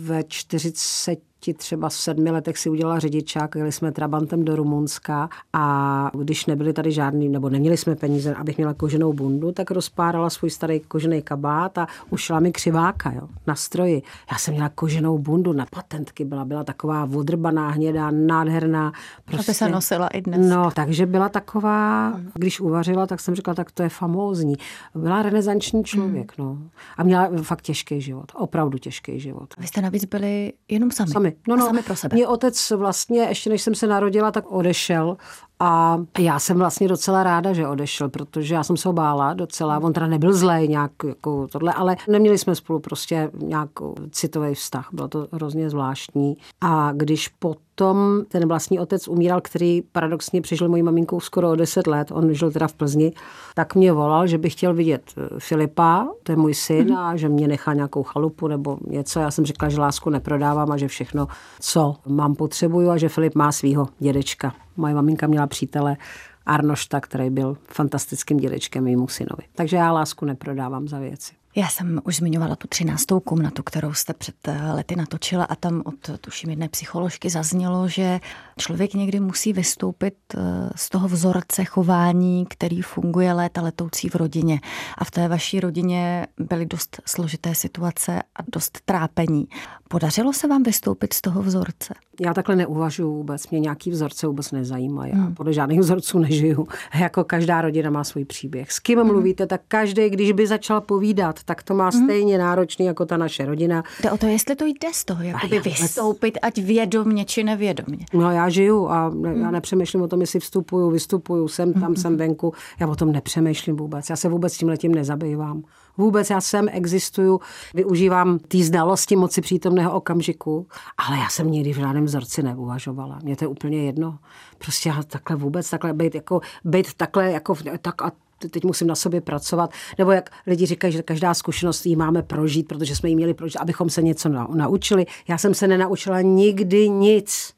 ve 0.04 0.24
40 0.24 1.20
třeba 1.54 1.90
v 1.90 1.94
sedmi 1.94 2.32
letech 2.32 2.58
si 2.58 2.70
udělala 2.70 3.00
řidičák, 3.00 3.56
jeli 3.56 3.72
jsme 3.72 3.92
Trabantem 3.92 4.46
do 4.46 4.56
Rumunska 4.56 5.30
a 5.54 6.12
když 6.14 6.46
nebyli 6.46 6.74
tady 6.74 6.92
žádný, 6.92 7.30
nebo 7.30 7.50
neměli 7.50 7.78
jsme 7.78 7.96
peníze, 7.96 8.36
abych 8.36 8.58
měla 8.58 8.74
koženou 8.74 9.14
bundu, 9.14 9.52
tak 9.52 9.72
rozpárala 9.72 10.30
svůj 10.30 10.50
starý 10.50 10.80
kožený 10.80 11.22
kabát 11.22 11.78
a 11.78 11.88
ušla 12.10 12.40
mi 12.40 12.52
křiváka 12.52 13.12
jo, 13.12 13.28
na 13.48 13.56
stroji. 13.56 14.02
Já 14.32 14.38
jsem 14.38 14.54
měla 14.54 14.70
koženou 14.70 15.18
bundu, 15.18 15.54
na 15.54 15.66
patentky 15.66 16.26
byla, 16.26 16.46
byla 16.46 16.64
taková 16.64 17.06
vodrbaná, 17.06 17.70
hnědá, 17.70 18.12
nádherná. 18.12 18.92
Prostě, 19.26 19.52
Aby 19.52 19.56
se 19.56 19.70
nosila 19.70 20.08
i 20.08 20.22
dnes. 20.22 20.50
No, 20.50 20.72
takže 20.72 21.06
byla 21.06 21.30
taková, 21.30 22.14
když 22.34 22.60
uvařila, 22.60 23.08
tak 23.08 23.20
jsem 23.20 23.36
řekla, 23.36 23.54
tak 23.54 23.72
to 23.72 23.84
je 23.84 23.90
famózní. 23.90 24.56
Byla 24.96 25.22
renesanční 25.22 25.84
člověk, 25.84 26.38
mm. 26.38 26.46
no. 26.46 26.58
A 26.98 27.04
měla 27.04 27.30
fakt 27.42 27.62
těžký 27.62 28.02
život, 28.02 28.32
opravdu 28.36 28.78
těžký 28.78 29.20
život. 29.20 29.54
Vy 29.58 29.68
jste 29.68 29.82
navíc 29.82 30.06
byli 30.06 30.54
jenom 30.70 30.92
sami. 30.92 31.12
Sami, 31.12 31.35
No, 31.48 31.56
no, 31.56 31.66
sami 31.66 31.82
pro 31.82 31.96
sebe. 31.96 32.16
Mě 32.16 32.28
otec 32.28 32.72
vlastně, 32.72 33.22
ještě 33.22 33.50
než 33.50 33.62
jsem 33.62 33.76
se 33.76 33.88
narodila, 33.88 34.32
tak 34.32 34.52
odešel 34.52 35.18
A 35.60 35.98
já 36.20 36.40
jsem 36.40 36.58
vlastně 36.58 36.88
docela 36.88 37.24
ráda, 37.24 37.54
že 37.54 37.68
odešel, 37.68 38.10
protože 38.10 38.56
já 38.56 38.64
jsem 38.64 38.78
se 38.78 38.90
ho 38.90 38.94
bála 38.94 39.34
docela. 39.34 39.80
On 39.80 39.94
teda 39.94 40.08
nebyl 40.08 40.34
zlej 40.34 40.68
nějak 40.68 40.92
jako 41.08 41.48
tohle, 41.48 41.74
ale 41.74 41.96
neměli 42.10 42.38
jsme 42.38 42.56
spolu 42.56 42.80
prostě 42.80 43.32
nějak 43.38 43.70
citový 44.12 44.54
vztah. 44.54 44.90
Bylo 44.94 45.08
to 45.08 45.28
hrozně 45.32 45.70
zvláštní. 45.70 46.38
A 46.62 46.92
když 46.94 47.28
potom 47.28 48.24
ten 48.28 48.48
vlastní 48.48 48.80
otec 48.80 49.08
umíral, 49.08 49.42
který 49.42 49.82
paradoxně 49.92 50.42
přežil 50.42 50.70
mojí 50.70 50.84
maminkou 50.84 51.20
skoro 51.20 51.52
o 51.52 51.56
10 51.56 51.88
let, 51.88 52.12
on 52.12 52.34
žil 52.34 52.52
teda 52.52 52.68
v 52.68 52.74
Plzni, 52.74 53.14
tak 53.56 53.76
mě 53.76 53.94
volal, 53.94 54.28
že 54.28 54.38
by 54.38 54.50
chtěl 54.50 54.74
vidět 54.74 55.14
Filipa, 55.40 56.08
to 56.24 56.32
je 56.32 56.36
můj 56.36 56.54
syn, 56.54 56.88
mm-hmm. 56.88 56.98
a 56.98 57.16
že 57.16 57.30
mě 57.30 57.48
nechá 57.48 57.74
nějakou 57.74 58.04
chalupu 58.04 58.48
nebo 58.48 58.78
něco. 58.88 59.20
Já 59.20 59.32
jsem 59.32 59.46
řekla, 59.46 59.70
že 59.70 59.82
lásku 59.82 60.10
neprodávám 60.10 60.72
a 60.72 60.78
že 60.78 60.88
všechno, 60.88 61.28
co 61.60 61.96
mám, 62.08 62.36
potřebuju 62.36 62.90
a 62.90 62.98
že 62.98 63.10
Filip 63.10 63.36
má 63.36 63.52
svého 63.52 63.88
dědečka. 64.00 64.54
Moje 64.78 64.94
maminka 64.94 65.28
měla 65.28 65.48
přítele 65.48 65.98
Arnošta, 66.46 67.02
který 67.02 67.30
byl 67.30 67.58
fantastickým 67.68 68.38
dědečkem 68.38 68.84
mému 68.84 69.08
synovi. 69.08 69.44
Takže 69.56 69.78
já 69.78 69.92
lásku 69.92 70.26
neprodávám 70.26 70.88
za 70.88 71.00
věci. 71.00 71.34
Já 71.58 71.68
jsem 71.68 72.02
už 72.04 72.16
zmiňovala 72.16 72.56
tu 72.56 72.68
třináctou 72.68 73.20
komnatu, 73.20 73.64
kterou 73.64 73.94
jste 73.94 74.14
před 74.14 74.36
eh, 74.48 74.72
lety 74.72 74.96
natočila 74.96 75.44
a 75.44 75.56
tam 75.56 75.82
od 75.86 76.10
tuším 76.22 76.50
jedné 76.50 76.70
psycholožky 76.70 77.30
zaznělo, 77.30 77.88
že 77.88 78.20
člověk 78.58 78.94
někdy 78.94 79.20
musí 79.20 79.54
vystoupit 79.54 80.16
eh, 80.36 80.40
z 80.76 80.90
toho 80.90 81.08
vzorce 81.08 81.66
chování, 81.66 82.46
který 82.46 82.82
funguje 82.82 83.34
léta 83.34 83.62
letoucí 83.62 84.10
v 84.10 84.16
rodině. 84.16 84.60
A 84.98 85.04
v 85.06 85.12
té 85.12 85.28
vaší 85.28 85.60
rodině 85.60 86.28
byly 86.40 86.66
dost 86.66 87.02
složité 87.06 87.56
situace 87.56 88.22
a 88.22 88.44
dost 88.52 88.80
trápení. 88.86 89.48
Podařilo 89.90 90.34
se 90.34 90.48
vám 90.48 90.64
vystoupit 90.64 91.14
z 91.14 91.22
toho 91.22 91.42
vzorce? 91.42 91.94
Já 92.22 92.34
takhle 92.34 92.56
neuvažuji 92.56 93.12
vůbec, 93.12 93.50
mě 93.50 93.60
nějaký 93.60 93.92
vzorce 93.92 94.28
vůbec 94.28 94.52
nezajímají. 94.52 95.12
Já 95.16 95.18
hmm. 95.18 95.36
podle 95.36 95.54
žádných 95.54 95.80
vzorců 95.80 96.20
nežiju. 96.20 96.68
Jako 97.00 97.24
každá 97.24 97.62
rodina 97.62 97.90
má 97.90 98.04
svůj 98.04 98.26
příběh. 98.26 98.72
S 98.72 98.80
kým 98.80 99.00
hmm. 99.00 99.08
mluvíte, 99.08 99.48
tak 99.48 99.62
každý, 99.68 100.10
když 100.10 100.32
by 100.32 100.48
začal 100.48 100.82
povídat, 100.82 101.45
tak 101.46 101.64
to 101.64 101.74
má 101.74 101.90
hmm. 101.90 102.04
stejně 102.04 102.38
náročný 102.38 102.86
jako 102.86 103.06
ta 103.06 103.18
naše 103.18 103.46
rodina. 103.46 103.84
Jde 104.04 104.12
o 104.12 104.18
to, 104.18 104.26
jestli 104.26 104.56
to 104.56 104.66
jde 104.66 104.90
z 104.94 105.06
toho, 105.06 105.24
jakoby 105.24 105.60
vystoupit, 105.60 106.38
ať 106.42 106.58
vědomně 106.58 107.26
či 107.26 107.44
nevědomně. 107.44 108.06
No 108.14 108.32
já 108.32 108.50
žiju 108.50 108.88
a 108.88 109.10
ne, 109.10 109.30
hmm. 109.30 109.42
já 109.42 109.52
nepřemýšlím 109.52 110.02
o 110.02 110.08
tom, 110.08 110.22
jestli 110.22 110.40
vstupuju, 110.40 110.92
vystupuju, 110.92 111.48
jsem 111.48 111.74
tam, 111.74 111.84
hmm. 111.84 111.96
jsem 111.96 112.18
venku. 112.18 112.54
Já 112.80 112.88
o 112.88 112.96
tom 112.96 113.12
nepřemýšlím 113.12 113.76
vůbec. 113.76 114.10
Já 114.10 114.16
se 114.16 114.30
vůbec 114.30 114.58
tím 114.58 114.68
letím 114.68 114.96
nezabývám. 114.96 115.64
Vůbec 115.98 116.30
já 116.30 116.42
jsem, 116.42 116.70
existuju, 116.72 117.40
využívám 117.74 118.40
té 118.40 118.58
znalosti 118.58 119.16
moci 119.16 119.42
přítomného 119.42 119.92
okamžiku, 119.92 120.68
ale 120.98 121.18
já 121.18 121.30
jsem 121.30 121.52
nikdy 121.52 121.74
v 121.74 121.78
žádném 121.78 122.06
vzorci 122.06 122.44
neuvažovala. 122.44 123.20
Mně 123.24 123.36
to 123.36 123.44
je 123.44 123.48
úplně 123.48 123.84
jedno. 123.84 124.18
Prostě 124.58 124.90
já 124.90 125.04
takhle 125.04 125.36
vůbec, 125.36 125.70
takhle 125.70 125.94
být, 125.94 126.16
jako, 126.16 126.42
být 126.66 126.94
takhle 126.94 127.32
jako 127.32 127.56
tak 127.82 128.02
a 128.02 128.12
teď 128.50 128.64
musím 128.64 128.88
na 128.88 128.96
sobě 128.96 129.22
pracovat. 129.22 129.70
Nebo 129.98 130.12
jak 130.12 130.30
lidi 130.48 130.66
říkají, 130.66 130.94
že 130.94 131.04
každá 131.04 131.34
zkušenost 131.34 131.86
ji 131.86 131.96
máme 131.96 132.22
prožít, 132.22 132.68
protože 132.68 132.96
jsme 132.96 133.10
ji 133.10 133.16
měli 133.16 133.34
prožít, 133.34 133.58
abychom 133.58 133.90
se 133.90 134.02
něco 134.02 134.30
naučili. 134.30 135.06
Já 135.28 135.38
jsem 135.38 135.54
se 135.54 135.68
nenaučila 135.68 136.22
nikdy 136.22 136.90
nic. 136.90 137.54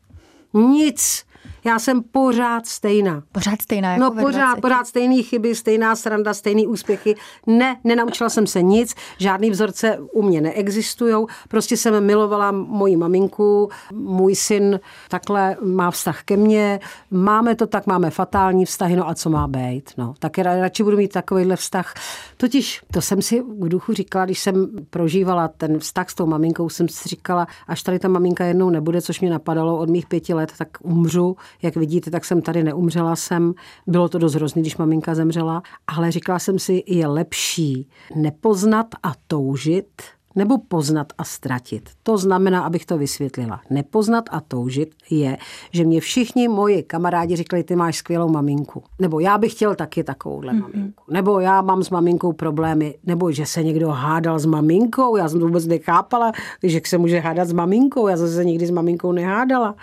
Nic. 0.53 1.26
Já 1.67 1.79
jsem 1.79 2.03
pořád 2.03 2.67
stejná. 2.67 3.23
Pořád 3.31 3.61
stejná 3.61 3.91
jako 3.93 4.03
No 4.03 4.11
pořád, 4.11 4.61
pořád 4.61 4.87
stejný 4.87 5.23
chyby, 5.23 5.55
stejná 5.55 5.95
sranda, 5.95 6.33
stejný 6.33 6.67
úspěchy. 6.67 7.15
Ne, 7.47 7.79
nenaučila 7.83 8.29
jsem 8.29 8.47
se 8.47 8.61
nic, 8.61 8.95
žádný 9.17 9.49
vzorce 9.49 9.97
u 10.13 10.21
mě 10.21 10.41
neexistují. 10.41 11.25
Prostě 11.47 11.77
jsem 11.77 12.05
milovala 12.05 12.51
moji 12.51 12.97
maminku, 12.97 13.69
můj 13.93 14.35
syn 14.35 14.79
takhle 15.09 15.57
má 15.61 15.91
vztah 15.91 16.23
ke 16.23 16.37
mně, 16.37 16.79
máme 17.11 17.55
to 17.55 17.67
tak, 17.67 17.87
máme 17.87 18.09
fatální 18.09 18.65
vztahy, 18.65 18.95
no 18.95 19.09
a 19.09 19.15
co 19.15 19.29
má 19.29 19.47
být? 19.47 19.91
No, 19.97 20.13
tak 20.19 20.37
radši 20.37 20.83
budu 20.83 20.97
mít 20.97 21.11
takovýhle 21.11 21.55
vztah. 21.55 21.93
Totiž 22.37 22.81
to 22.93 23.01
jsem 23.01 23.21
si 23.21 23.41
v 23.41 23.69
duchu 23.69 23.93
říkala, 23.93 24.25
když 24.25 24.39
jsem 24.39 24.67
prožívala 24.89 25.47
ten 25.47 25.79
vztah 25.79 26.09
s 26.09 26.15
tou 26.15 26.25
maminkou, 26.25 26.69
jsem 26.69 26.87
si 26.87 27.09
říkala, 27.09 27.47
až 27.67 27.83
tady 27.83 27.99
ta 27.99 28.07
maminka 28.07 28.45
jednou 28.45 28.69
nebude, 28.69 29.01
což 29.01 29.21
mě 29.21 29.29
napadalo 29.29 29.77
od 29.77 29.89
mých 29.89 30.05
pěti 30.05 30.33
let, 30.33 30.51
tak 30.57 30.67
umřu 30.81 31.36
jak 31.61 31.75
vidíte, 31.75 32.11
tak 32.11 32.25
jsem 32.25 32.41
tady 32.41 32.63
neumřela 32.63 33.15
jsem. 33.15 33.53
Bylo 33.87 34.09
to 34.09 34.17
dost 34.17 34.33
hrozný, 34.33 34.61
když 34.61 34.77
maminka 34.77 35.15
zemřela, 35.15 35.61
ale 35.87 36.11
říkala 36.11 36.39
jsem 36.39 36.59
si, 36.59 36.83
je 36.87 37.07
lepší 37.07 37.89
nepoznat 38.15 38.87
a 39.03 39.11
toužit, 39.27 40.01
nebo 40.37 40.57
poznat 40.57 41.13
a 41.17 41.23
ztratit. 41.23 41.89
To 42.03 42.17
znamená, 42.17 42.63
abych 42.63 42.85
to 42.85 42.97
vysvětlila. 42.97 43.61
Nepoznat 43.69 44.23
a 44.31 44.41
toužit 44.41 44.95
je, 45.09 45.37
že 45.71 45.83
mě 45.83 46.01
všichni 46.01 46.47
moji 46.47 46.83
kamarádi 46.83 47.35
říkali, 47.35 47.63
ty 47.63 47.75
máš 47.75 47.97
skvělou 47.97 48.29
maminku. 48.29 48.83
Nebo 48.99 49.19
já 49.19 49.37
bych 49.37 49.51
chtěl 49.51 49.75
taky 49.75 50.03
takovouhle 50.03 50.53
mm-hmm. 50.53 50.61
maminku. 50.61 51.03
Nebo 51.09 51.39
já 51.39 51.61
mám 51.61 51.83
s 51.83 51.89
maminkou 51.89 52.33
problémy. 52.33 52.97
Nebo 53.03 53.31
že 53.31 53.45
se 53.45 53.63
někdo 53.63 53.89
hádal 53.89 54.39
s 54.39 54.45
maminkou. 54.45 55.15
Já 55.15 55.29
jsem 55.29 55.39
to 55.39 55.45
vůbec 55.45 55.65
nechápala, 55.65 56.31
že 56.63 56.81
se 56.85 56.97
může 56.97 57.19
hádat 57.19 57.47
s 57.47 57.53
maminkou. 57.53 58.07
Já 58.07 58.17
zase 58.17 58.45
nikdy 58.45 58.67
s 58.67 58.71
maminkou 58.71 59.11
nehádala. 59.11 59.75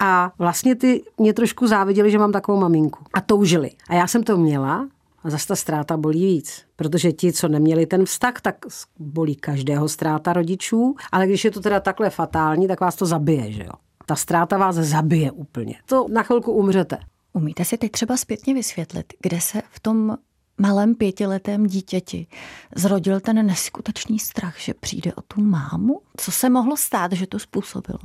A 0.00 0.32
vlastně 0.38 0.74
ty 0.74 1.02
mě 1.18 1.34
trošku 1.34 1.66
záviděli, 1.66 2.10
že 2.10 2.18
mám 2.18 2.32
takovou 2.32 2.60
maminku. 2.60 3.04
A 3.14 3.20
toužili. 3.20 3.70
A 3.88 3.94
já 3.94 4.06
jsem 4.06 4.22
to 4.22 4.36
měla 4.36 4.88
a 5.24 5.30
zase 5.30 5.46
ta 5.46 5.56
ztráta 5.56 5.96
bolí 5.96 6.26
víc. 6.26 6.62
Protože 6.76 7.12
ti, 7.12 7.32
co 7.32 7.48
neměli 7.48 7.86
ten 7.86 8.04
vztah, 8.04 8.40
tak 8.40 8.56
bolí 8.98 9.36
každého 9.36 9.88
ztráta 9.88 10.32
rodičů. 10.32 10.94
Ale 11.12 11.26
když 11.26 11.44
je 11.44 11.50
to 11.50 11.60
teda 11.60 11.80
takhle 11.80 12.10
fatální, 12.10 12.68
tak 12.68 12.80
vás 12.80 12.96
to 12.96 13.06
zabije, 13.06 13.52
že 13.52 13.62
jo? 13.62 13.72
Ta 14.06 14.16
ztráta 14.16 14.58
vás 14.58 14.76
zabije 14.76 15.30
úplně. 15.30 15.74
To 15.86 16.06
na 16.08 16.22
chvilku 16.22 16.52
umřete. 16.52 16.98
Umíte 17.32 17.64
si 17.64 17.78
teď 17.78 17.90
třeba 17.90 18.16
zpětně 18.16 18.54
vysvětlit, 18.54 19.12
kde 19.20 19.40
se 19.40 19.62
v 19.70 19.80
tom 19.80 20.16
malém 20.60 20.94
pětiletém 20.94 21.66
dítěti 21.66 22.26
zrodil 22.76 23.20
ten 23.20 23.46
neskutečný 23.46 24.18
strach, 24.18 24.58
že 24.58 24.74
přijde 24.74 25.14
o 25.14 25.22
tu 25.22 25.40
mámu? 25.40 26.00
Co 26.16 26.32
se 26.32 26.50
mohlo 26.50 26.76
stát, 26.76 27.12
že 27.12 27.26
to 27.26 27.38
způsobilo? 27.38 27.98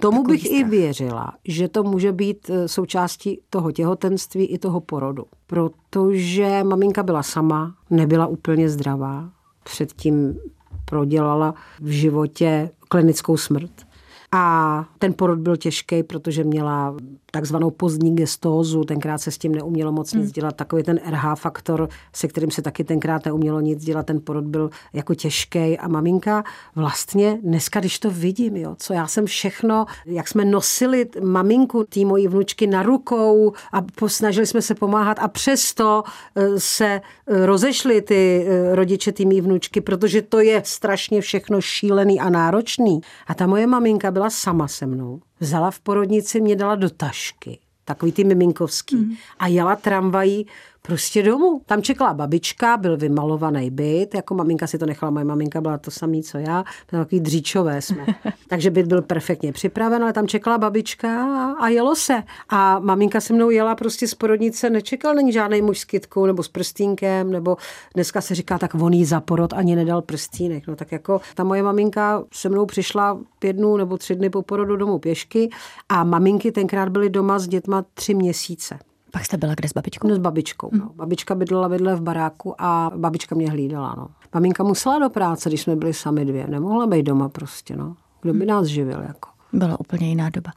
Tomu 0.00 0.18
Takový 0.18 0.32
bych 0.36 0.46
strach. 0.46 0.60
i 0.60 0.64
věřila, 0.64 1.32
že 1.44 1.68
to 1.68 1.82
může 1.82 2.12
být 2.12 2.50
eh, 2.50 2.68
součástí 2.68 3.40
toho 3.50 3.72
těhotenství 3.72 4.44
i 4.46 4.58
toho 4.58 4.80
porodu. 4.80 5.24
Protože 5.46 6.64
maminka 6.64 7.02
byla 7.02 7.22
sama, 7.22 7.74
nebyla 7.90 8.26
úplně 8.26 8.68
zdravá, 8.68 9.30
předtím 9.64 10.38
prodělala 10.84 11.54
v 11.80 11.88
životě 11.88 12.70
klinickou 12.88 13.36
smrt. 13.36 13.86
A 14.32 14.84
ten 14.98 15.12
porod 15.12 15.38
byl 15.38 15.56
těžký, 15.56 16.02
protože 16.02 16.44
měla 16.44 16.96
takzvanou 17.30 17.70
pozdní 17.70 18.16
gestózu, 18.16 18.84
tenkrát 18.84 19.18
se 19.18 19.30
s 19.30 19.38
tím 19.38 19.54
neumělo 19.54 19.92
moc 19.92 20.12
nic 20.12 20.24
hmm. 20.24 20.32
dělat, 20.32 20.56
takový 20.56 20.82
ten 20.82 21.00
RH 21.10 21.34
faktor, 21.34 21.88
se 22.12 22.28
kterým 22.28 22.50
se 22.50 22.62
taky 22.62 22.84
tenkrát 22.84 23.24
neumělo 23.24 23.60
nic 23.60 23.84
dělat, 23.84 24.06
ten 24.06 24.20
porod 24.20 24.44
byl 24.44 24.70
jako 24.92 25.14
těžký 25.14 25.78
a 25.78 25.88
maminka 25.88 26.44
vlastně 26.74 27.38
dneska, 27.42 27.80
když 27.80 27.98
to 27.98 28.10
vidím, 28.10 28.56
jo, 28.56 28.74
co 28.78 28.92
já 28.92 29.06
jsem 29.06 29.26
všechno, 29.26 29.86
jak 30.06 30.28
jsme 30.28 30.44
nosili 30.44 31.06
maminku 31.22 31.84
té 31.84 32.04
mojí 32.04 32.28
vnučky 32.28 32.66
na 32.66 32.82
rukou 32.82 33.52
a 33.72 34.06
snažili 34.06 34.46
jsme 34.46 34.62
se 34.62 34.74
pomáhat 34.74 35.18
a 35.20 35.28
přesto 35.28 36.02
e, 36.34 36.60
se 36.60 36.86
e, 36.86 37.46
rozešly 37.46 38.02
ty 38.02 38.46
e, 38.48 38.74
rodiče 38.74 39.12
té 39.12 39.24
mý 39.24 39.40
vnučky, 39.40 39.80
protože 39.80 40.22
to 40.22 40.40
je 40.40 40.62
strašně 40.64 41.20
všechno 41.20 41.60
šílený 41.60 42.20
a 42.20 42.30
náročný. 42.30 43.00
A 43.26 43.34
ta 43.34 43.46
moje 43.46 43.66
maminka 43.66 44.10
byla 44.16 44.30
sama 44.30 44.68
se 44.68 44.86
mnou 44.86 45.20
vzala 45.40 45.70
v 45.70 45.80
porodnici, 45.80 46.40
mě 46.40 46.56
dala 46.56 46.74
do 46.74 46.90
tašky, 46.90 47.58
takový 47.84 48.12
ty 48.12 48.24
miminkovský, 48.24 48.96
mm. 48.96 49.14
a 49.38 49.46
jela 49.46 49.76
tramvají 49.76 50.46
prostě 50.86 51.22
domů. 51.22 51.60
Tam 51.66 51.82
čekala 51.82 52.14
babička, 52.14 52.76
byl 52.76 52.96
vymalovaný 52.96 53.70
byt, 53.70 54.14
jako 54.14 54.34
maminka 54.34 54.66
si 54.66 54.78
to 54.78 54.86
nechala, 54.86 55.10
moje 55.10 55.24
maminka 55.24 55.60
byla 55.60 55.78
to 55.78 55.90
samý, 55.90 56.22
co 56.22 56.38
já, 56.38 56.64
takový 56.86 57.20
dříčové 57.20 57.82
jsme. 57.82 58.06
Takže 58.48 58.70
byt 58.70 58.86
byl 58.86 59.02
perfektně 59.02 59.52
připraven, 59.52 60.02
ale 60.02 60.12
tam 60.12 60.28
čekala 60.28 60.58
babička 60.58 61.24
a, 61.24 61.52
a 61.52 61.68
jelo 61.68 61.96
se. 61.96 62.22
A 62.48 62.78
maminka 62.78 63.20
se 63.20 63.32
mnou 63.32 63.50
jela 63.50 63.74
prostě 63.74 64.08
z 64.08 64.14
porodnice, 64.14 64.70
nečekal 64.70 65.14
není 65.14 65.32
žádný 65.32 65.62
muž 65.62 65.78
s 65.78 65.84
kytkou 65.84 66.26
nebo 66.26 66.42
s 66.42 66.48
prstínkem, 66.48 67.30
nebo 67.32 67.56
dneska 67.94 68.20
se 68.20 68.34
říká, 68.34 68.58
tak 68.58 68.74
on 68.74 68.92
jí 68.92 69.04
za 69.04 69.20
porod 69.20 69.52
ani 69.52 69.76
nedal 69.76 70.02
prstínek. 70.02 70.66
No 70.66 70.76
tak 70.76 70.92
jako 70.92 71.20
ta 71.34 71.44
moje 71.44 71.62
maminka 71.62 72.24
se 72.32 72.48
mnou 72.48 72.66
přišla 72.66 73.18
pět 73.38 73.52
dnů 73.52 73.76
nebo 73.76 73.98
tři 73.98 74.14
dny 74.14 74.30
po 74.30 74.42
porodu 74.42 74.76
domů 74.76 74.98
pěšky 74.98 75.50
a 75.88 76.04
maminky 76.04 76.52
tenkrát 76.52 76.88
byly 76.88 77.10
doma 77.10 77.38
s 77.38 77.48
dětma 77.48 77.84
tři 77.94 78.14
měsíce. 78.14 78.78
Pak 79.16 79.24
jste 79.24 79.36
byla 79.36 79.54
kde 79.54 79.68
s 79.68 79.72
babičkou? 79.72 80.08
No 80.08 80.14
s 80.14 80.18
babičkou. 80.18 80.70
No. 80.72 80.90
Babička 80.94 81.34
bydlela 81.34 81.68
vedle 81.68 81.96
v 81.96 82.00
baráku 82.00 82.62
a 82.62 82.90
babička 82.96 83.34
mě 83.34 83.50
hlídala. 83.50 83.94
No. 83.96 84.08
Maminka 84.34 84.64
musela 84.64 84.98
do 84.98 85.10
práce, 85.10 85.48
když 85.48 85.60
jsme 85.60 85.76
byli 85.76 85.94
sami 85.94 86.24
dvě. 86.24 86.46
Nemohla 86.46 86.86
být 86.86 87.02
doma 87.02 87.28
prostě. 87.28 87.76
No. 87.76 87.96
Kdo 88.22 88.32
by 88.32 88.38
hmm. 88.38 88.48
nás 88.48 88.66
živil? 88.66 89.02
Jako? 89.02 89.28
Byla 89.52 89.80
úplně 89.80 90.08
jiná 90.08 90.30
doba. 90.30 90.50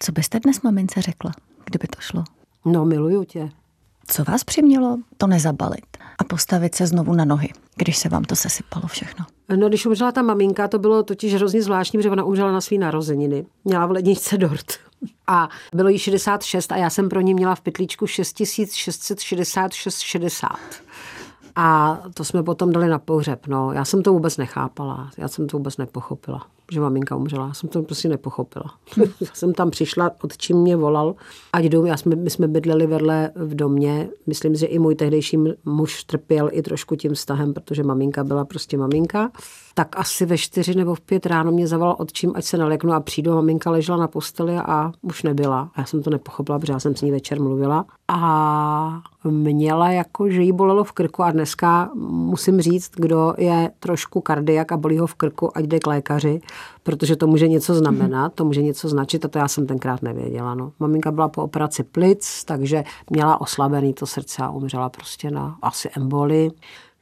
Co 0.00 0.12
byste 0.12 0.40
dnes 0.40 0.62
mamince 0.62 1.02
řekla, 1.02 1.32
kdyby 1.64 1.88
to 1.88 2.00
šlo? 2.00 2.24
No, 2.64 2.84
miluju 2.84 3.24
tě. 3.24 3.50
Co 4.06 4.24
vás 4.24 4.44
přimělo 4.44 4.98
to 5.16 5.26
nezabalit 5.26 5.96
a 6.18 6.24
postavit 6.24 6.74
se 6.74 6.86
znovu 6.86 7.14
na 7.14 7.24
nohy, 7.24 7.48
když 7.76 7.98
se 7.98 8.08
vám 8.08 8.24
to 8.24 8.36
sesypalo 8.36 8.86
všechno? 8.86 9.24
No, 9.56 9.68
když 9.68 9.86
umřela 9.86 10.12
ta 10.12 10.22
maminka, 10.22 10.68
to 10.68 10.78
bylo 10.78 11.02
totiž 11.02 11.34
hrozně 11.34 11.62
zvláštní, 11.62 11.98
protože 11.98 12.10
ona 12.10 12.24
umřela 12.24 12.52
na 12.52 12.60
svý 12.60 12.78
narozeniny. 12.78 13.46
Měla 13.64 13.86
v 13.86 13.90
ledničce 13.90 14.38
dort. 14.38 14.72
A 15.26 15.48
bylo 15.74 15.88
jí 15.88 15.98
66 15.98 16.72
a 16.72 16.76
já 16.76 16.90
jsem 16.90 17.08
pro 17.08 17.20
ní 17.20 17.34
měla 17.34 17.54
v 17.54 17.60
pytlíčku 17.60 18.04
6666,60. 18.04 20.48
A 21.56 21.98
to 22.14 22.24
jsme 22.24 22.42
potom 22.42 22.72
dali 22.72 22.88
na 22.88 22.98
pohřeb. 22.98 23.46
No, 23.46 23.72
já 23.72 23.84
jsem 23.84 24.02
to 24.02 24.12
vůbec 24.12 24.36
nechápala. 24.36 25.10
Já 25.16 25.28
jsem 25.28 25.46
to 25.46 25.56
vůbec 25.56 25.76
nepochopila 25.76 26.46
že 26.72 26.80
maminka 26.80 27.16
umřela. 27.16 27.46
Já 27.46 27.54
jsem 27.54 27.68
to 27.68 27.82
prostě 27.82 28.08
nepochopila. 28.08 28.74
já 29.20 29.30
jsem 29.34 29.54
tam 29.54 29.70
přišla, 29.70 30.10
od 30.22 30.36
čím 30.36 30.56
mě 30.56 30.76
volal, 30.76 31.14
ať 31.52 31.64
jdu. 31.64 31.84
Já 31.84 31.96
jsme, 31.96 32.16
my 32.16 32.30
jsme 32.30 32.48
bydleli 32.48 32.86
vedle 32.86 33.30
v 33.34 33.54
domě. 33.54 34.08
Myslím, 34.26 34.54
že 34.54 34.66
i 34.66 34.78
můj 34.78 34.94
tehdejší 34.94 35.38
muž 35.64 36.04
trpěl 36.04 36.48
i 36.52 36.62
trošku 36.62 36.96
tím 36.96 37.14
vztahem, 37.14 37.54
protože 37.54 37.82
maminka 37.82 38.24
byla 38.24 38.44
prostě 38.44 38.78
maminka. 38.78 39.30
Tak 39.74 39.98
asi 39.98 40.26
ve 40.26 40.38
čtyři 40.38 40.74
nebo 40.74 40.94
v 40.94 41.00
pět 41.00 41.26
ráno 41.26 41.52
mě 41.52 41.66
zavolal 41.66 41.96
odčím, 41.98 42.32
ať 42.34 42.44
se 42.44 42.58
naleknu 42.58 42.92
a 42.92 43.00
přijdu. 43.00 43.34
Maminka 43.34 43.70
ležela 43.70 43.98
na 43.98 44.08
posteli 44.08 44.56
a 44.56 44.92
už 45.02 45.22
nebyla. 45.22 45.70
Já 45.78 45.84
jsem 45.84 46.02
to 46.02 46.10
nepochopila, 46.10 46.58
protože 46.58 46.72
já 46.72 46.80
jsem 46.80 46.96
s 46.96 47.02
ní 47.02 47.10
večer 47.10 47.40
mluvila. 47.40 47.84
A 48.08 49.02
měla 49.24 49.90
jako, 49.90 50.30
že 50.30 50.42
jí 50.42 50.52
bolelo 50.52 50.84
v 50.84 50.92
krku 50.92 51.22
a 51.22 51.30
dneska 51.30 51.90
musím 52.10 52.60
říct, 52.60 52.90
kdo 52.96 53.34
je 53.38 53.70
trošku 53.80 54.20
kardiak 54.20 54.72
a 54.72 54.76
bolí 54.76 54.98
ho 54.98 55.06
v 55.06 55.14
krku, 55.14 55.56
ať 55.56 55.64
jde 55.64 55.78
k 55.78 55.86
lékaři, 55.86 56.40
protože 56.82 57.16
to 57.16 57.26
může 57.26 57.48
něco 57.48 57.74
znamenat, 57.74 58.34
to 58.34 58.44
může 58.44 58.62
něco 58.62 58.88
značit 58.88 59.24
a 59.24 59.28
to 59.28 59.38
já 59.38 59.48
jsem 59.48 59.66
tenkrát 59.66 60.02
nevěděla. 60.02 60.54
No. 60.54 60.72
Maminka 60.78 61.10
byla 61.10 61.28
po 61.28 61.42
operaci 61.42 61.82
plic, 61.82 62.44
takže 62.44 62.84
měla 63.10 63.40
oslabený 63.40 63.94
to 63.94 64.06
srdce 64.06 64.42
a 64.42 64.50
umřela 64.50 64.88
prostě 64.88 65.30
na 65.30 65.58
asi 65.62 65.90
emboli. 65.96 66.50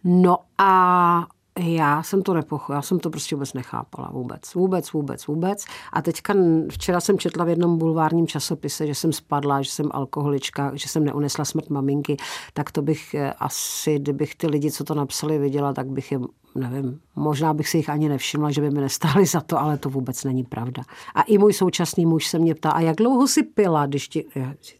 No 0.05 0.38
a 0.59 1.27
já 1.59 2.03
jsem 2.03 2.23
to 2.23 2.35
nepochopila, 2.35 2.77
já 2.77 2.83
jsem 2.83 3.01
to 3.01 3.11
prostě 3.11 3.37
vůbec 3.37 3.53
nechápala 3.53 4.11
vůbec, 4.12 4.55
vůbec, 4.55 4.92
vůbec, 4.92 5.27
vůbec. 5.27 5.64
A 5.92 6.03
teďka 6.03 6.35
včera 6.71 7.01
jsem 7.01 7.19
četla 7.19 7.45
v 7.45 7.49
jednom 7.49 7.79
bulvárním 7.79 8.27
časopise, 8.27 8.87
že 8.87 8.95
jsem 8.95 9.12
spadla, 9.12 9.62
že 9.62 9.71
jsem 9.71 9.90
alkoholička, 9.92 10.71
že 10.75 10.88
jsem 10.88 11.05
neunesla 11.05 11.45
smrt 11.45 11.71
maminky, 11.71 12.16
tak 12.53 12.73
to 12.73 12.83
bych 12.83 13.14
eh, 13.14 13.33
asi, 13.33 13.99
kdybych 13.99 14.35
ty 14.35 14.47
lidi, 14.47 14.71
co 14.71 14.85
to 14.85 14.95
napsali, 14.95 15.38
viděla, 15.38 15.73
tak 15.73 15.87
bych 15.87 16.12
je 16.12 16.21
nevím, 16.57 17.01
možná 17.16 17.55
bych 17.55 17.69
si 17.69 17.77
jich 17.77 17.88
ani 17.88 18.09
nevšimla, 18.09 18.51
že 18.51 18.61
by 18.61 18.71
mi 18.71 18.81
nestáli 18.81 19.27
za 19.27 19.40
to, 19.40 19.61
ale 19.61 19.79
to 19.79 19.90
vůbec 19.90 20.25
není 20.25 20.45
pravda. 20.45 20.83
A 21.14 21.23
i 21.23 21.38
můj 21.38 21.53
současný 21.53 22.07
muž 22.07 22.27
se 22.27 22.38
mě 22.38 22.55
ptá, 22.55 22.71
a 22.71 22.81
jak 22.81 22.97
dlouho 22.97 23.29
si 23.29 23.42
pila, 23.42 23.87
když 23.87 24.09
ti, 24.09 24.25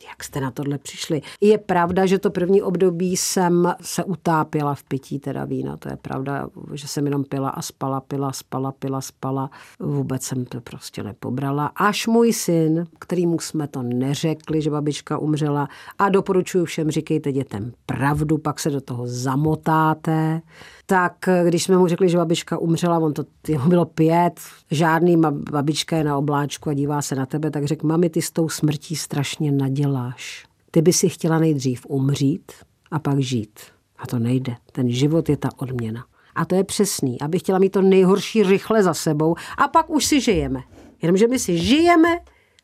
jak 0.09 0.25
jste 0.25 0.41
na 0.41 0.51
tohle 0.51 0.79
přišli? 0.79 1.23
Je 1.41 1.59
pravda, 1.59 2.07
že 2.07 2.19
to 2.19 2.31
první 2.31 2.63
období 2.63 3.17
jsem 3.17 3.75
se 3.81 4.05
utápěla 4.05 4.75
v 4.75 4.83
pití 4.83 5.19
teda 5.19 5.45
vína, 5.45 5.77
to 5.77 5.89
je 5.89 5.97
pravda, 5.97 6.49
že 6.73 6.89
jsem 6.89 7.05
jenom 7.05 7.25
pila 7.25 7.49
a 7.49 7.63
spala, 7.63 8.01
pila, 8.01 8.33
spala, 8.33 8.73
pila, 8.73 9.01
spala. 9.01 9.51
Vůbec 9.81 10.23
jsem 10.23 10.45
to 10.45 10.61
prostě 10.61 11.03
nepobrala. 11.03 11.67
Až 11.67 12.07
můj 12.07 12.33
syn, 12.33 12.87
kterýmu 12.99 13.39
jsme 13.39 13.69
to 13.69 13.83
neřekli, 13.83 14.63
že 14.63 14.71
babička 14.71 15.19
umřela 15.19 15.69
a 15.99 16.09
doporučuji 16.09 16.65
všem, 16.65 16.91
říkejte 16.91 17.33
dětem 17.33 17.73
pravdu, 17.87 18.39
pak 18.39 18.61
se 18.61 18.71
do 18.71 18.81
toho 18.81 19.07
zamotáte, 19.07 20.43
tak 20.87 21.29
když 21.47 21.65
jsme 21.65 21.79
mu 21.79 21.87
řekli, 21.87 22.09
že 22.09 22.17
babička 22.17 22.59
umřela, 22.59 22.99
on 22.99 23.13
to 23.13 23.25
jeho 23.49 23.69
bylo 23.69 23.85
pět, 23.85 24.41
žádný 24.71 25.17
babička 25.51 25.97
je 25.97 26.05
na 26.05 26.19
obláčku 26.19 26.71
a 26.71 26.75
dívá 26.75 27.03
se 27.03 27.15
na 27.15 27.27
tebe, 27.27 27.51
tak 27.51 27.65
řekl, 27.65 27.87
mami, 27.87 28.11
ty 28.11 28.23
s 28.23 28.31
tou 28.31 28.49
smrtí 28.49 28.97
strašně 28.97 29.53
naděláš. 29.53 30.47
Ty 30.71 30.83
by 30.83 30.93
si 30.93 31.09
chtěla 31.09 31.39
nejdřív 31.39 31.87
umřít 31.89 32.53
a 32.91 32.99
pak 32.99 33.19
žít. 33.19 33.61
A 33.99 34.07
to 34.07 34.19
nejde. 34.19 34.57
Ten 34.73 34.91
život 34.91 35.29
je 35.29 35.37
ta 35.37 35.49
odměna. 35.57 36.05
A 36.35 36.45
to 36.45 36.55
je 36.55 36.65
přesný, 36.65 37.21
aby 37.21 37.39
chtěla 37.39 37.59
mít 37.59 37.71
to 37.71 37.83
nejhorší 37.83 38.43
rychle 38.43 38.83
za 38.83 38.95
sebou 38.95 39.35
a 39.59 39.69
pak 39.69 39.91
už 39.91 40.05
si 40.05 40.21
žijeme. 40.21 40.61
Jenomže 41.03 41.29
my 41.29 41.39
si 41.39 41.59
žijeme 41.59 42.19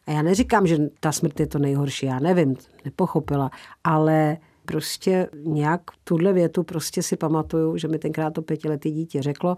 a 0.06 0.10
já 0.10 0.22
neříkám, 0.22 0.66
že 0.66 0.78
ta 1.00 1.12
smrt 1.12 1.40
je 1.40 1.46
to 1.46 1.58
nejhorší, 1.58 2.06
já 2.06 2.18
nevím, 2.18 2.56
nepochopila, 2.84 3.50
ale 3.84 4.36
prostě 4.64 5.28
nějak 5.34 5.80
tuhle 6.04 6.32
větu 6.32 6.62
prostě 6.62 7.02
si 7.02 7.16
pamatuju, 7.16 7.76
že 7.76 7.88
mi 7.88 7.98
tenkrát 7.98 8.30
to 8.30 8.42
pětiletý 8.42 8.90
dítě 8.90 9.22
řeklo, 9.22 9.56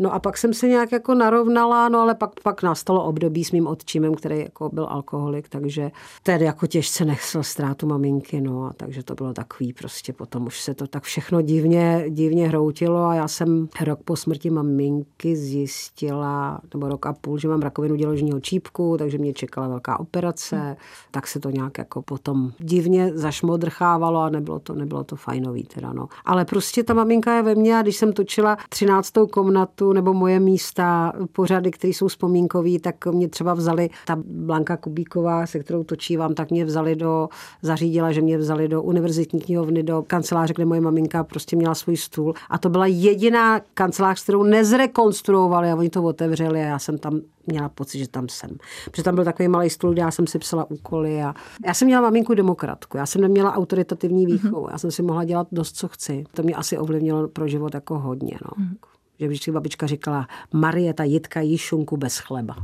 No 0.00 0.14
a 0.14 0.18
pak 0.18 0.38
jsem 0.38 0.54
se 0.54 0.68
nějak 0.68 0.92
jako 0.92 1.14
narovnala, 1.14 1.88
no 1.88 2.00
ale 2.00 2.14
pak, 2.14 2.30
pak 2.42 2.62
nastalo 2.62 3.04
období 3.04 3.44
s 3.44 3.52
mým 3.52 3.66
otčímem, 3.66 4.14
který 4.14 4.38
jako 4.38 4.68
byl 4.72 4.86
alkoholik, 4.90 5.48
takže 5.48 5.90
tedy 6.22 6.44
jako 6.44 6.66
těžce 6.66 7.04
nechcel 7.04 7.42
ztrátu 7.42 7.86
maminky, 7.86 8.40
no 8.40 8.64
a 8.64 8.72
takže 8.76 9.02
to 9.02 9.14
bylo 9.14 9.32
takový 9.32 9.72
prostě 9.72 10.12
potom 10.12 10.46
už 10.46 10.60
se 10.60 10.74
to 10.74 10.86
tak 10.86 11.02
všechno 11.02 11.42
divně, 11.42 12.04
divně 12.08 12.48
hroutilo 12.48 13.04
a 13.06 13.14
já 13.14 13.28
jsem 13.28 13.68
rok 13.84 14.00
po 14.04 14.16
smrti 14.16 14.50
maminky 14.50 15.36
zjistila, 15.36 16.60
nebo 16.74 16.88
rok 16.88 17.06
a 17.06 17.12
půl, 17.12 17.38
že 17.38 17.48
mám 17.48 17.62
rakovinu 17.62 17.96
děložního 17.96 18.40
čípku, 18.40 18.96
takže 18.98 19.18
mě 19.18 19.32
čekala 19.32 19.68
velká 19.68 20.00
operace, 20.00 20.56
hmm. 20.56 20.76
tak 21.10 21.26
se 21.26 21.40
to 21.40 21.50
nějak 21.50 21.78
jako 21.78 22.02
potom 22.02 22.52
divně 22.58 23.12
zašmodrchávalo 23.14 24.20
a 24.20 24.30
nebylo 24.30 24.58
to, 24.58 24.74
nebylo 24.74 25.04
to 25.04 25.16
fajnový 25.16 25.62
teda, 25.62 25.92
no. 25.92 26.08
Ale 26.24 26.44
prostě 26.44 26.82
ta 26.82 26.94
maminka 26.94 27.36
je 27.36 27.42
ve 27.42 27.54
mně 27.54 27.76
a 27.76 27.82
když 27.82 27.96
jsem 27.96 28.12
točila 28.12 28.56
13. 28.68 29.12
komnatu, 29.30 29.89
nebo 29.92 30.14
moje 30.14 30.40
místa, 30.40 31.12
pořady, 31.32 31.70
které 31.70 31.90
jsou 31.90 32.08
vzpomínkový, 32.08 32.78
tak 32.78 33.06
mě 33.06 33.28
třeba 33.28 33.54
vzali, 33.54 33.90
ta 34.06 34.16
Blanka 34.24 34.76
Kubíková, 34.76 35.46
se 35.46 35.58
kterou 35.58 35.84
točívám, 35.84 36.34
tak 36.34 36.50
mě 36.50 36.64
vzali 36.64 36.96
do, 36.96 37.28
zařídila, 37.62 38.12
že 38.12 38.20
mě 38.20 38.38
vzali 38.38 38.68
do 38.68 38.82
univerzitní 38.82 39.40
knihovny, 39.40 39.82
do 39.82 40.04
kanceláře, 40.06 40.54
kde 40.54 40.64
moje 40.64 40.80
maminka 40.80 41.24
prostě 41.24 41.56
měla 41.56 41.74
svůj 41.74 41.96
stůl. 41.96 42.34
A 42.50 42.58
to 42.58 42.68
byla 42.68 42.86
jediná 42.86 43.60
kancelář, 43.74 44.22
kterou 44.22 44.42
nezrekonstruovali 44.42 45.70
a 45.70 45.76
oni 45.76 45.90
to 45.90 46.02
otevřeli 46.02 46.60
a 46.60 46.66
já 46.66 46.78
jsem 46.78 46.98
tam 46.98 47.20
měla 47.46 47.68
pocit, 47.68 47.98
že 47.98 48.08
tam 48.08 48.28
jsem. 48.28 48.50
Protože 48.90 49.02
tam 49.02 49.14
byl 49.14 49.24
takový 49.24 49.48
malý 49.48 49.70
stůl, 49.70 49.92
kde 49.92 50.02
já 50.02 50.10
jsem 50.10 50.26
si 50.26 50.38
psala 50.38 50.70
úkoly 50.70 51.22
a 51.22 51.34
já 51.66 51.74
jsem 51.74 51.86
měla 51.86 52.02
maminku 52.02 52.34
demokratku, 52.34 52.96
já 52.96 53.06
jsem 53.06 53.20
neměla 53.20 53.54
autoritativní 53.54 54.26
výchovu, 54.26 54.68
já 54.70 54.78
jsem 54.78 54.90
si 54.90 55.02
mohla 55.02 55.24
dělat 55.24 55.46
dost, 55.52 55.76
co 55.76 55.88
chci. 55.88 56.24
To 56.34 56.42
mě 56.42 56.54
asi 56.54 56.78
ovlivnilo 56.78 57.28
pro 57.28 57.48
život 57.48 57.74
jako 57.74 57.98
hodně. 57.98 58.38
No. 58.44 58.64
Mm 58.64 58.76
že 59.20 59.28
vždycky 59.28 59.52
babička 59.52 59.86
říkala, 59.86 60.28
Marieta 60.52 61.04
Jitka 61.04 61.40
jí 61.40 61.58
šunku 61.58 61.96
bez 61.96 62.18
chleba. 62.18 62.56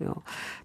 Jo. 0.00 0.14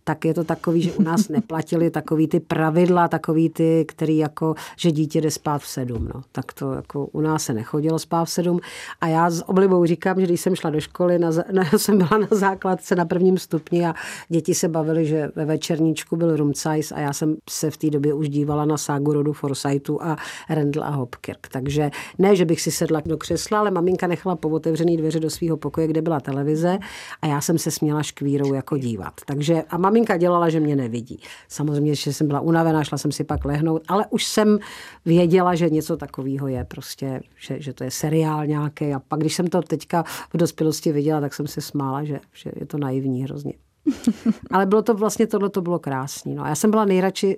Tak 0.08 0.26
je 0.26 0.34
to 0.34 0.44
takový, 0.44 0.82
že 0.82 0.92
u 0.92 1.02
nás 1.02 1.30
neplatili 1.38 1.90
takový 1.90 2.28
ty 2.28 2.40
pravidla, 2.40 3.08
takový 3.08 3.50
ty, 3.50 3.86
který 3.88 4.18
jako, 4.18 4.56
že 4.78 4.92
dítě 4.92 5.22
jde 5.22 5.32
spát 5.32 5.62
v 5.62 5.68
sedm. 5.68 6.10
No. 6.14 6.22
Tak 6.32 6.54
to 6.54 6.74
jako 6.74 7.06
u 7.06 7.22
nás 7.22 7.44
se 7.44 7.54
nechodilo 7.54 8.00
spát 8.00 8.26
v 8.26 8.30
sedm. 8.30 8.60
A 9.02 9.08
já 9.08 9.30
s 9.30 9.50
oblibou 9.50 9.86
říkám, 9.86 10.20
že 10.20 10.26
když 10.26 10.42
jsem 10.42 10.56
šla 10.56 10.70
do 10.70 10.80
školy, 10.80 11.20
na, 11.20 11.30
na, 11.52 11.64
jsem 11.78 11.98
byla 11.98 12.18
na 12.18 12.28
základce 12.32 12.96
na 12.96 13.06
prvním 13.06 13.38
stupni 13.38 13.86
a 13.86 13.94
děti 14.30 14.56
se 14.56 14.68
bavily, 14.68 15.06
že 15.06 15.32
ve 15.36 15.46
večerníčku 15.46 16.16
byl 16.16 16.38
Rumcajs 16.38 16.92
a 16.92 17.00
já 17.00 17.14
jsem 17.14 17.36
se 17.50 17.72
v 17.72 17.78
té 17.78 17.90
době 17.90 18.14
už 18.14 18.30
dívala 18.30 18.66
na 18.66 18.78
ságu 18.78 19.14
rodu 19.14 19.34
Forsythu 19.34 20.04
a 20.04 20.18
Rendl 20.50 20.84
a 20.84 20.90
Hopkirk. 20.90 21.48
Takže 21.52 21.92
ne, 22.18 22.36
že 22.36 22.46
bych 22.46 22.62
si 22.62 22.72
sedla 22.72 23.02
do 23.06 23.18
křesla, 23.18 23.60
ale 23.60 23.72
maminka 23.72 24.08
nechala 24.08 24.36
povotevřený 24.36 24.98
dveře 24.98 25.20
do 25.20 25.30
svého 25.30 25.58
pokoje, 25.58 25.88
kde 25.88 26.02
byla 26.02 26.20
televize 26.20 26.78
a 27.22 27.28
já 27.28 27.42
jsem 27.42 27.58
se 27.58 27.72
směla 27.72 28.04
škvírou 28.04 28.54
jako 28.54 28.78
dívat. 28.78 29.14
Takže 29.26 29.64
a 29.70 29.78
maminka 29.98 30.18
dělala, 30.18 30.50
že 30.50 30.60
mě 30.60 30.76
nevidí. 30.76 31.20
Samozřejmě, 31.48 31.96
že 31.96 32.14
jsem 32.14 32.28
byla 32.28 32.40
unavená, 32.40 32.84
šla 32.84 32.98
jsem 32.98 33.12
si 33.12 33.24
pak 33.24 33.46
lehnout, 33.46 33.82
ale 33.88 34.06
už 34.10 34.26
jsem 34.26 34.60
věděla, 35.06 35.56
že 35.56 35.70
něco 35.70 35.98
takového 35.98 36.48
je 36.48 36.64
prostě, 36.64 37.22
že, 37.40 37.62
že 37.62 37.74
to 37.74 37.84
je 37.84 37.92
seriál 37.92 38.46
nějaký. 38.46 38.94
A 38.94 39.00
pak, 39.00 39.20
když 39.20 39.36
jsem 39.36 39.48
to 39.48 39.62
teďka 39.62 40.04
v 40.34 40.38
dospělosti 40.38 40.92
viděla, 40.92 41.22
tak 41.22 41.34
jsem 41.34 41.48
se 41.48 41.62
smála, 41.62 42.04
že, 42.04 42.20
že 42.34 42.52
je 42.56 42.66
to 42.66 42.78
naivní 42.78 43.24
hrozně. 43.24 43.54
Ale 44.52 44.66
bylo 44.66 44.82
to 44.82 44.94
vlastně, 44.94 45.28
tohle 45.28 45.50
to 45.50 45.62
bylo 45.62 45.80
krásný. 45.80 46.36
No 46.36 46.44
a 46.44 46.50
já 46.50 46.56
jsem 46.56 46.72
byla 46.72 46.86
nejradši 46.86 47.38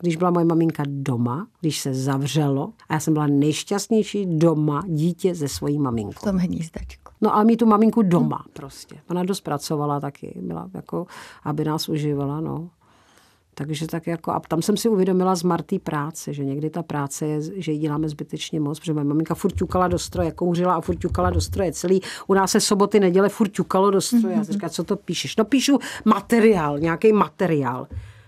když 0.00 0.16
byla 0.16 0.30
moje 0.30 0.44
maminka 0.44 0.82
doma, 0.86 1.48
když 1.60 1.80
se 1.80 1.94
zavřelo 1.94 2.72
a 2.88 2.94
já 2.94 3.00
jsem 3.00 3.14
byla 3.14 3.26
nejšťastnější 3.26 4.26
doma 4.26 4.82
dítě 4.86 5.34
ze 5.34 5.48
svojí 5.48 5.78
maminkou. 5.78 6.20
V 6.20 6.24
tom 6.24 6.36
hnízdečku. 6.36 7.05
No 7.20 7.34
ale 7.34 7.44
mít 7.44 7.56
tu 7.56 7.66
maminku 7.66 8.02
doma 8.02 8.44
prostě. 8.52 8.96
Ona 9.10 9.24
dost 9.24 9.40
pracovala 9.40 10.00
taky, 10.00 10.38
byla 10.42 10.70
jako, 10.74 11.06
aby 11.44 11.64
nás 11.64 11.88
uživala, 11.88 12.40
no. 12.40 12.68
Takže 13.58 13.86
tak 13.86 14.06
jako, 14.06 14.32
a 14.32 14.40
tam 14.40 14.62
jsem 14.62 14.76
si 14.76 14.88
uvědomila 14.88 15.34
z 15.34 15.42
Martý 15.42 15.78
práce, 15.78 16.32
že 16.32 16.44
někdy 16.44 16.70
ta 16.70 16.82
práce 16.82 17.26
je, 17.26 17.62
že 17.62 17.72
ji 17.72 17.78
děláme 17.78 18.08
zbytečně 18.08 18.60
moc, 18.60 18.78
protože 18.78 18.92
moje 18.92 19.04
maminka 19.04 19.34
furt 19.34 19.54
ťukala 19.54 19.88
do 19.88 19.98
stroje, 19.98 20.32
kouřila 20.32 20.74
a 20.74 20.80
furt 20.80 20.96
ťukala 20.96 21.30
do 21.30 21.40
stroje. 21.40 21.72
Celý, 21.72 22.00
u 22.26 22.34
nás 22.34 22.50
se 22.50 22.60
soboty, 22.60 23.00
neděle 23.00 23.28
furt 23.28 23.48
ťukalo 23.48 23.90
do 23.90 24.00
stroje. 24.00 24.22
Mm-hmm. 24.22 24.38
Já 24.38 24.42
říkám, 24.42 24.70
co 24.70 24.84
to 24.84 24.96
píšeš? 24.96 25.36
No 25.36 25.44
píšu 25.44 25.78
materiál, 26.04 26.78
nějaký 26.78 27.12
materiál. 27.12 27.86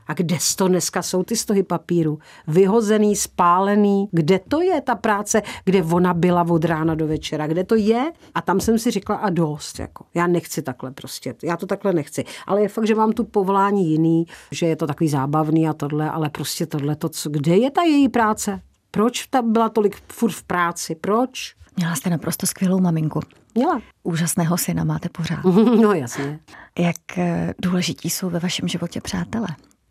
A 0.09 0.15
kde 0.15 0.39
to 0.57 0.69
dneska 0.69 1.03
jsou 1.03 1.23
ty 1.23 1.37
stohy 1.37 1.63
papíru? 1.63 2.19
Vyhozený, 2.47 3.17
spálený. 3.17 4.09
Kde 4.13 4.41
to 4.49 4.63
je 4.63 4.81
ta 4.81 4.95
práce, 4.95 5.43
kde 5.65 5.83
ona 5.83 6.15
byla 6.15 6.47
od 6.49 6.65
rána 6.65 6.95
do 6.95 7.07
večera? 7.07 7.47
Kde 7.47 7.65
to 7.65 7.75
je? 7.75 8.13
A 8.35 8.41
tam 8.41 8.61
jsem 8.61 8.79
si 8.79 8.91
řekla 8.91 9.17
a 9.17 9.31
dost. 9.31 9.79
Jako. 9.79 10.05
Já 10.15 10.27
nechci 10.27 10.63
takhle 10.63 10.91
prostě. 10.91 11.35
Já 11.43 11.57
to 11.57 11.67
takhle 11.67 11.93
nechci. 11.93 12.25
Ale 12.47 12.63
je 12.63 12.69
fakt, 12.69 12.87
že 12.87 12.95
mám 12.95 13.13
tu 13.13 13.25
povolání 13.25 13.91
jiný, 13.91 14.27
že 14.51 14.67
je 14.67 14.77
to 14.77 14.87
takový 14.87 15.09
zábavný 15.09 15.69
a 15.69 15.73
tohle, 15.73 16.11
ale 16.11 16.31
prostě 16.31 16.67
tohle, 16.67 16.97
to, 16.97 17.09
co, 17.09 17.31
kde 17.31 17.57
je 17.57 17.71
ta 17.71 17.83
její 17.83 18.09
práce? 18.09 18.61
Proč 18.91 19.27
ta 19.27 19.43
byla 19.43 19.69
tolik 19.69 19.97
furt 20.13 20.33
v 20.33 20.43
práci? 20.43 20.95
Proč? 20.95 21.55
Měla 21.77 21.95
jste 21.95 22.11
naprosto 22.11 22.47
skvělou 22.47 22.81
maminku. 22.81 23.21
Měla. 23.55 23.81
Úžasného 24.03 24.59
syna 24.59 24.85
máte 24.85 25.09
pořád. 25.09 25.45
No 25.83 25.93
jasně. 25.93 26.41
Jak 26.79 27.19
eh, 27.19 27.55
důležití 27.63 28.11
jsou 28.11 28.31
ve 28.31 28.39
vašem 28.39 28.69
životě 28.69 29.01
přátelé? 29.01 29.49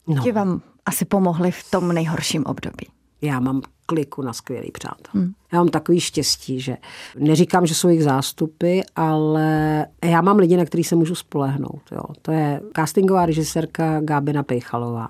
No. 0.07 0.23
Ti 0.23 0.31
vám 0.31 0.61
asi 0.85 1.05
pomohli 1.05 1.51
v 1.51 1.71
tom 1.71 1.91
nejhorším 1.91 2.45
období. 2.45 2.87
Já 3.21 3.39
mám 3.39 3.61
kliku 3.85 4.21
na 4.21 4.33
skvělý 4.33 4.71
přátel. 4.71 5.11
Hmm. 5.13 5.31
Já 5.53 5.57
mám 5.59 5.67
takový 5.67 5.99
štěstí, 5.99 6.61
že 6.61 6.77
neříkám, 7.19 7.65
že 7.65 7.75
jsou 7.75 7.89
jich 7.89 8.03
zástupy, 8.03 8.79
ale 8.95 9.85
já 10.05 10.21
mám 10.21 10.37
lidi, 10.37 10.57
na 10.57 10.65
který 10.65 10.83
se 10.83 10.95
můžu 10.95 11.15
spolehnout. 11.15 11.81
Jo. 11.91 12.01
To 12.21 12.31
je 12.31 12.61
castingová 12.75 13.25
režisérka 13.25 14.01
Gábina 14.01 14.43
Pejchalová, 14.43 15.09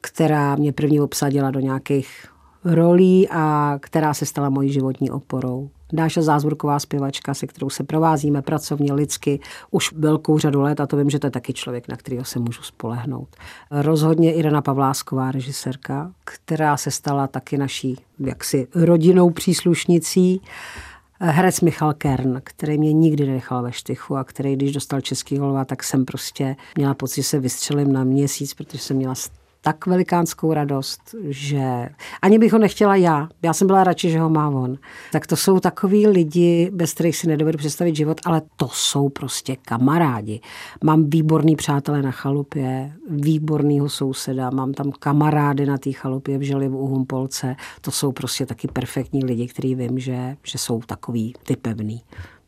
která 0.00 0.56
mě 0.56 0.72
první 0.72 1.00
obsadila 1.00 1.50
do 1.50 1.60
nějakých 1.60 2.26
rolí 2.64 3.28
a 3.28 3.74
která 3.80 4.14
se 4.14 4.26
stala 4.26 4.50
mojí 4.50 4.72
životní 4.72 5.10
oporou. 5.10 5.70
Dáša 5.92 6.22
Zázvorková 6.22 6.78
zpěvačka, 6.78 7.34
se 7.34 7.46
kterou 7.46 7.70
se 7.70 7.84
provázíme 7.84 8.42
pracovně, 8.42 8.92
lidsky, 8.92 9.40
už 9.70 9.92
velkou 9.92 10.38
řadu 10.38 10.60
let 10.60 10.80
a 10.80 10.86
to 10.86 10.96
vím, 10.96 11.10
že 11.10 11.18
to 11.18 11.26
je 11.26 11.30
taky 11.30 11.52
člověk, 11.52 11.88
na 11.88 11.96
kterého 11.96 12.24
se 12.24 12.38
můžu 12.38 12.62
spolehnout. 12.62 13.28
Rozhodně 13.70 14.34
Irena 14.34 14.62
Pavlásková, 14.62 15.32
režisérka, 15.32 16.12
která 16.24 16.76
se 16.76 16.90
stala 16.90 17.26
taky 17.26 17.58
naší 17.58 17.96
jaksi 18.18 18.68
rodinou 18.74 19.30
příslušnicí. 19.30 20.40
Herec 21.22 21.60
Michal 21.60 21.94
Kern, 21.94 22.40
který 22.44 22.78
mě 22.78 22.92
nikdy 22.92 23.26
nenechal 23.26 23.62
ve 23.62 23.72
štychu 23.72 24.16
a 24.16 24.24
který, 24.24 24.56
když 24.56 24.72
dostal 24.72 25.00
Český 25.00 25.38
holva, 25.38 25.64
tak 25.64 25.84
jsem 25.84 26.04
prostě 26.04 26.56
měla 26.76 26.94
pocit, 26.94 27.22
že 27.22 27.28
se 27.28 27.38
vystřelím 27.38 27.92
na 27.92 28.04
měsíc, 28.04 28.54
protože 28.54 28.78
jsem 28.78 28.96
měla 28.96 29.14
tak 29.60 29.86
velikánskou 29.86 30.52
radost, 30.52 31.14
že 31.28 31.88
ani 32.22 32.38
bych 32.38 32.52
ho 32.52 32.58
nechtěla 32.58 32.96
já. 32.96 33.28
Já 33.42 33.52
jsem 33.52 33.66
byla 33.66 33.84
radši, 33.84 34.10
že 34.10 34.20
ho 34.20 34.30
má 34.30 34.48
on. 34.48 34.76
Tak 35.12 35.26
to 35.26 35.36
jsou 35.36 35.60
takový 35.60 36.06
lidi, 36.06 36.70
bez 36.74 36.92
kterých 36.92 37.16
si 37.16 37.28
nedovedu 37.28 37.58
představit 37.58 37.96
život, 37.96 38.20
ale 38.24 38.42
to 38.56 38.68
jsou 38.72 39.08
prostě 39.08 39.56
kamarádi. 39.56 40.40
Mám 40.84 41.10
výborný 41.10 41.56
přátelé 41.56 42.02
na 42.02 42.10
chalupě, 42.10 42.92
výbornýho 43.10 43.88
souseda, 43.88 44.50
mám 44.50 44.72
tam 44.72 44.92
kamarády 44.98 45.66
na 45.66 45.78
té 45.78 45.92
chalupě 45.92 46.38
v 46.38 46.42
Želivu 46.42 46.78
u 46.78 46.86
Humpolce. 46.86 47.56
To 47.80 47.90
jsou 47.90 48.12
prostě 48.12 48.46
taky 48.46 48.68
perfektní 48.68 49.24
lidi, 49.24 49.48
kteří 49.48 49.74
vím, 49.74 49.98
že, 49.98 50.36
že 50.42 50.58
jsou 50.58 50.80
takový 50.80 51.34
ty 51.42 51.56
pevný. 51.56 52.02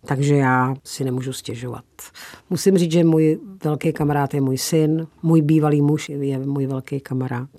Takže 0.07 0.37
já 0.37 0.75
si 0.85 1.05
nemůžu 1.05 1.33
stěžovat. 1.33 1.85
Musím 2.51 2.79
říct, 2.79 2.93
že 2.93 3.05
můj 3.05 3.41
velký 3.65 3.93
kamarád 3.93 4.35
je 4.35 4.41
můj 4.41 4.59
syn, 4.59 5.07
můj 5.23 5.43
bývalý 5.43 5.83
muž 5.83 6.09
je 6.09 6.39
můj 6.39 6.67
velký 6.67 7.01
kamarád. 7.01 7.51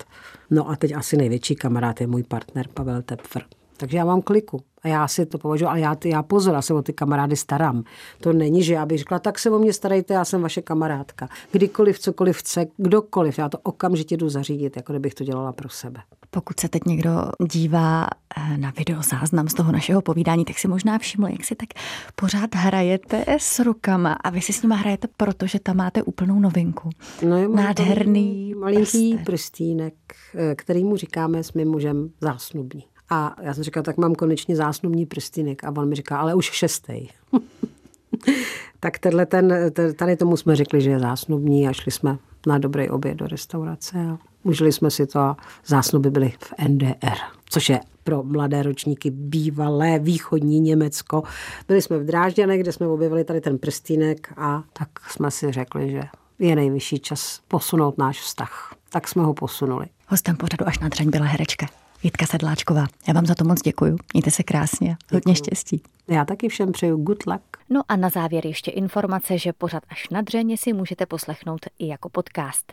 No 0.50 0.70
a 0.70 0.76
teď 0.76 0.92
asi 0.92 1.16
největší 1.16 1.54
kamarád 1.54 2.00
je 2.00 2.06
můj 2.06 2.22
partner 2.22 2.68
Pavel 2.74 3.02
Tepfr. 3.02 3.42
Takže 3.76 3.96
já 3.96 4.04
mám 4.04 4.22
kliku. 4.22 4.62
A 4.84 4.88
já 4.88 5.08
si 5.08 5.26
to 5.26 5.38
považuji, 5.38 5.66
ale 5.66 5.80
já, 5.80 5.96
já 6.04 6.22
pozor, 6.22 6.54
já 6.54 6.62
se 6.62 6.74
o 6.74 6.82
ty 6.82 6.92
kamarády 6.92 7.36
starám. 7.36 7.84
To 8.20 8.32
není, 8.32 8.62
že 8.62 8.74
já 8.74 8.86
bych 8.86 8.98
řekla, 8.98 9.18
tak 9.18 9.38
se 9.38 9.50
o 9.50 9.58
mě 9.58 9.72
starejte, 9.72 10.14
já 10.14 10.24
jsem 10.24 10.42
vaše 10.42 10.62
kamarádka. 10.62 11.28
Kdykoliv, 11.52 11.98
cokoliv 11.98 12.36
chce, 12.36 12.66
kdokoliv, 12.76 13.38
já 13.38 13.48
to 13.48 13.58
okamžitě 13.62 14.16
jdu 14.16 14.28
zařídit, 14.28 14.76
jako 14.76 14.92
kdybych 14.92 15.14
to 15.14 15.24
dělala 15.24 15.52
pro 15.52 15.68
sebe. 15.68 16.00
Pokud 16.30 16.60
se 16.60 16.68
teď 16.68 16.84
někdo 16.84 17.10
dívá 17.52 18.06
eh, 18.36 18.56
na 18.56 18.72
video 18.78 19.02
záznam 19.02 19.48
z 19.48 19.54
toho 19.54 19.72
našeho 19.72 20.02
povídání, 20.02 20.44
tak 20.44 20.58
si 20.58 20.68
možná 20.68 20.98
všiml, 20.98 21.26
jak 21.26 21.44
si 21.44 21.54
tak 21.54 21.68
pořád 22.14 22.54
hrajete 22.54 23.24
s 23.28 23.58
rukama 23.58 24.12
a 24.12 24.30
vy 24.30 24.40
si 24.40 24.52
s 24.52 24.62
nima 24.62 24.76
hrajete, 24.76 25.08
protože 25.16 25.60
tam 25.60 25.76
máte 25.76 26.02
úplnou 26.02 26.40
novinku. 26.40 26.90
No 27.28 27.36
je 27.36 27.48
Nádherný 27.48 28.54
malinký 28.54 29.18
prstínek, 29.24 29.94
eh, 30.34 30.54
který 30.54 30.84
mu 30.84 30.96
říkáme 30.96 31.44
s 31.44 31.52
mým 31.52 31.68
mužem 31.68 32.10
zásnubní. 32.20 32.84
A 33.10 33.36
já 33.42 33.54
jsem 33.54 33.64
říkala, 33.64 33.84
tak 33.84 33.96
mám 33.96 34.14
konečně 34.14 34.56
zásnubní 34.56 35.06
prstínek. 35.06 35.64
A 35.64 35.70
on 35.76 35.88
mi 35.88 35.94
říká, 35.94 36.18
ale 36.18 36.34
už 36.34 36.50
šestý. 36.50 37.08
tak 38.80 38.98
tenhle 38.98 39.26
ten, 39.26 39.54
tady 39.96 40.16
tomu 40.16 40.36
jsme 40.36 40.56
řekli, 40.56 40.80
že 40.80 40.90
je 40.90 40.98
zásnubní 40.98 41.68
a 41.68 41.72
šli 41.72 41.92
jsme 41.92 42.18
na 42.46 42.58
dobrý 42.58 42.90
oběd 42.90 43.16
do 43.16 43.26
restaurace 43.26 43.98
a 43.98 44.18
užili 44.42 44.72
jsme 44.72 44.90
si 44.90 45.06
to 45.06 45.18
a 45.18 45.36
zásnuby 45.66 46.10
byly 46.10 46.32
v 46.38 46.52
NDR, 46.68 47.16
což 47.50 47.68
je 47.68 47.80
pro 48.04 48.22
mladé 48.22 48.62
ročníky 48.62 49.10
bývalé 49.10 49.98
východní 49.98 50.60
Německo. 50.60 51.22
Byli 51.68 51.82
jsme 51.82 51.98
v 51.98 52.04
Drážďanech, 52.04 52.60
kde 52.60 52.72
jsme 52.72 52.86
objevili 52.86 53.24
tady 53.24 53.40
ten 53.40 53.58
prstínek 53.58 54.32
a 54.36 54.62
tak 54.72 54.88
jsme 55.10 55.30
si 55.30 55.52
řekli, 55.52 55.90
že 55.90 56.02
je 56.38 56.56
nejvyšší 56.56 56.98
čas 56.98 57.40
posunout 57.48 57.98
náš 57.98 58.20
vztah. 58.20 58.74
Tak 58.90 59.08
jsme 59.08 59.22
ho 59.22 59.34
posunuli. 59.34 59.86
Hostem 60.08 60.36
pořadu 60.36 60.68
až 60.68 60.78
na 60.78 60.88
dřeň 60.88 61.10
byla 61.10 61.24
herečka 61.24 61.83
Jitka 62.04 62.26
Sedláčková. 62.26 62.86
Já 63.08 63.14
vám 63.14 63.26
za 63.26 63.34
to 63.34 63.44
moc 63.44 63.62
děkuji. 63.62 63.96
Mějte 64.12 64.30
se 64.30 64.42
krásně. 64.42 64.96
Hodně 65.12 65.34
štěstí. 65.34 65.82
Já 66.08 66.24
taky 66.24 66.48
všem 66.48 66.72
přeju 66.72 66.96
good 66.96 67.26
luck. 67.26 67.42
No 67.70 67.80
a 67.88 67.96
na 67.96 68.08
závěr 68.08 68.46
ještě 68.46 68.70
informace, 68.70 69.38
že 69.38 69.52
pořad 69.52 69.82
až 69.88 70.08
na 70.08 70.20
dřeně 70.20 70.56
si 70.56 70.72
můžete 70.72 71.06
poslechnout 71.06 71.60
i 71.78 71.86
jako 71.86 72.08
podcast. 72.08 72.72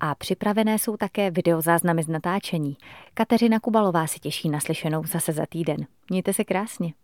A 0.00 0.14
připravené 0.14 0.78
jsou 0.78 0.96
také 0.96 1.30
videozáznamy 1.30 2.02
z 2.02 2.08
natáčení. 2.08 2.76
Kateřina 3.14 3.60
Kubalová 3.60 4.06
si 4.06 4.18
těší 4.18 4.48
naslyšenou 4.48 5.04
zase 5.06 5.32
za 5.32 5.46
týden. 5.46 5.86
Mějte 6.10 6.32
se 6.32 6.44
krásně. 6.44 6.92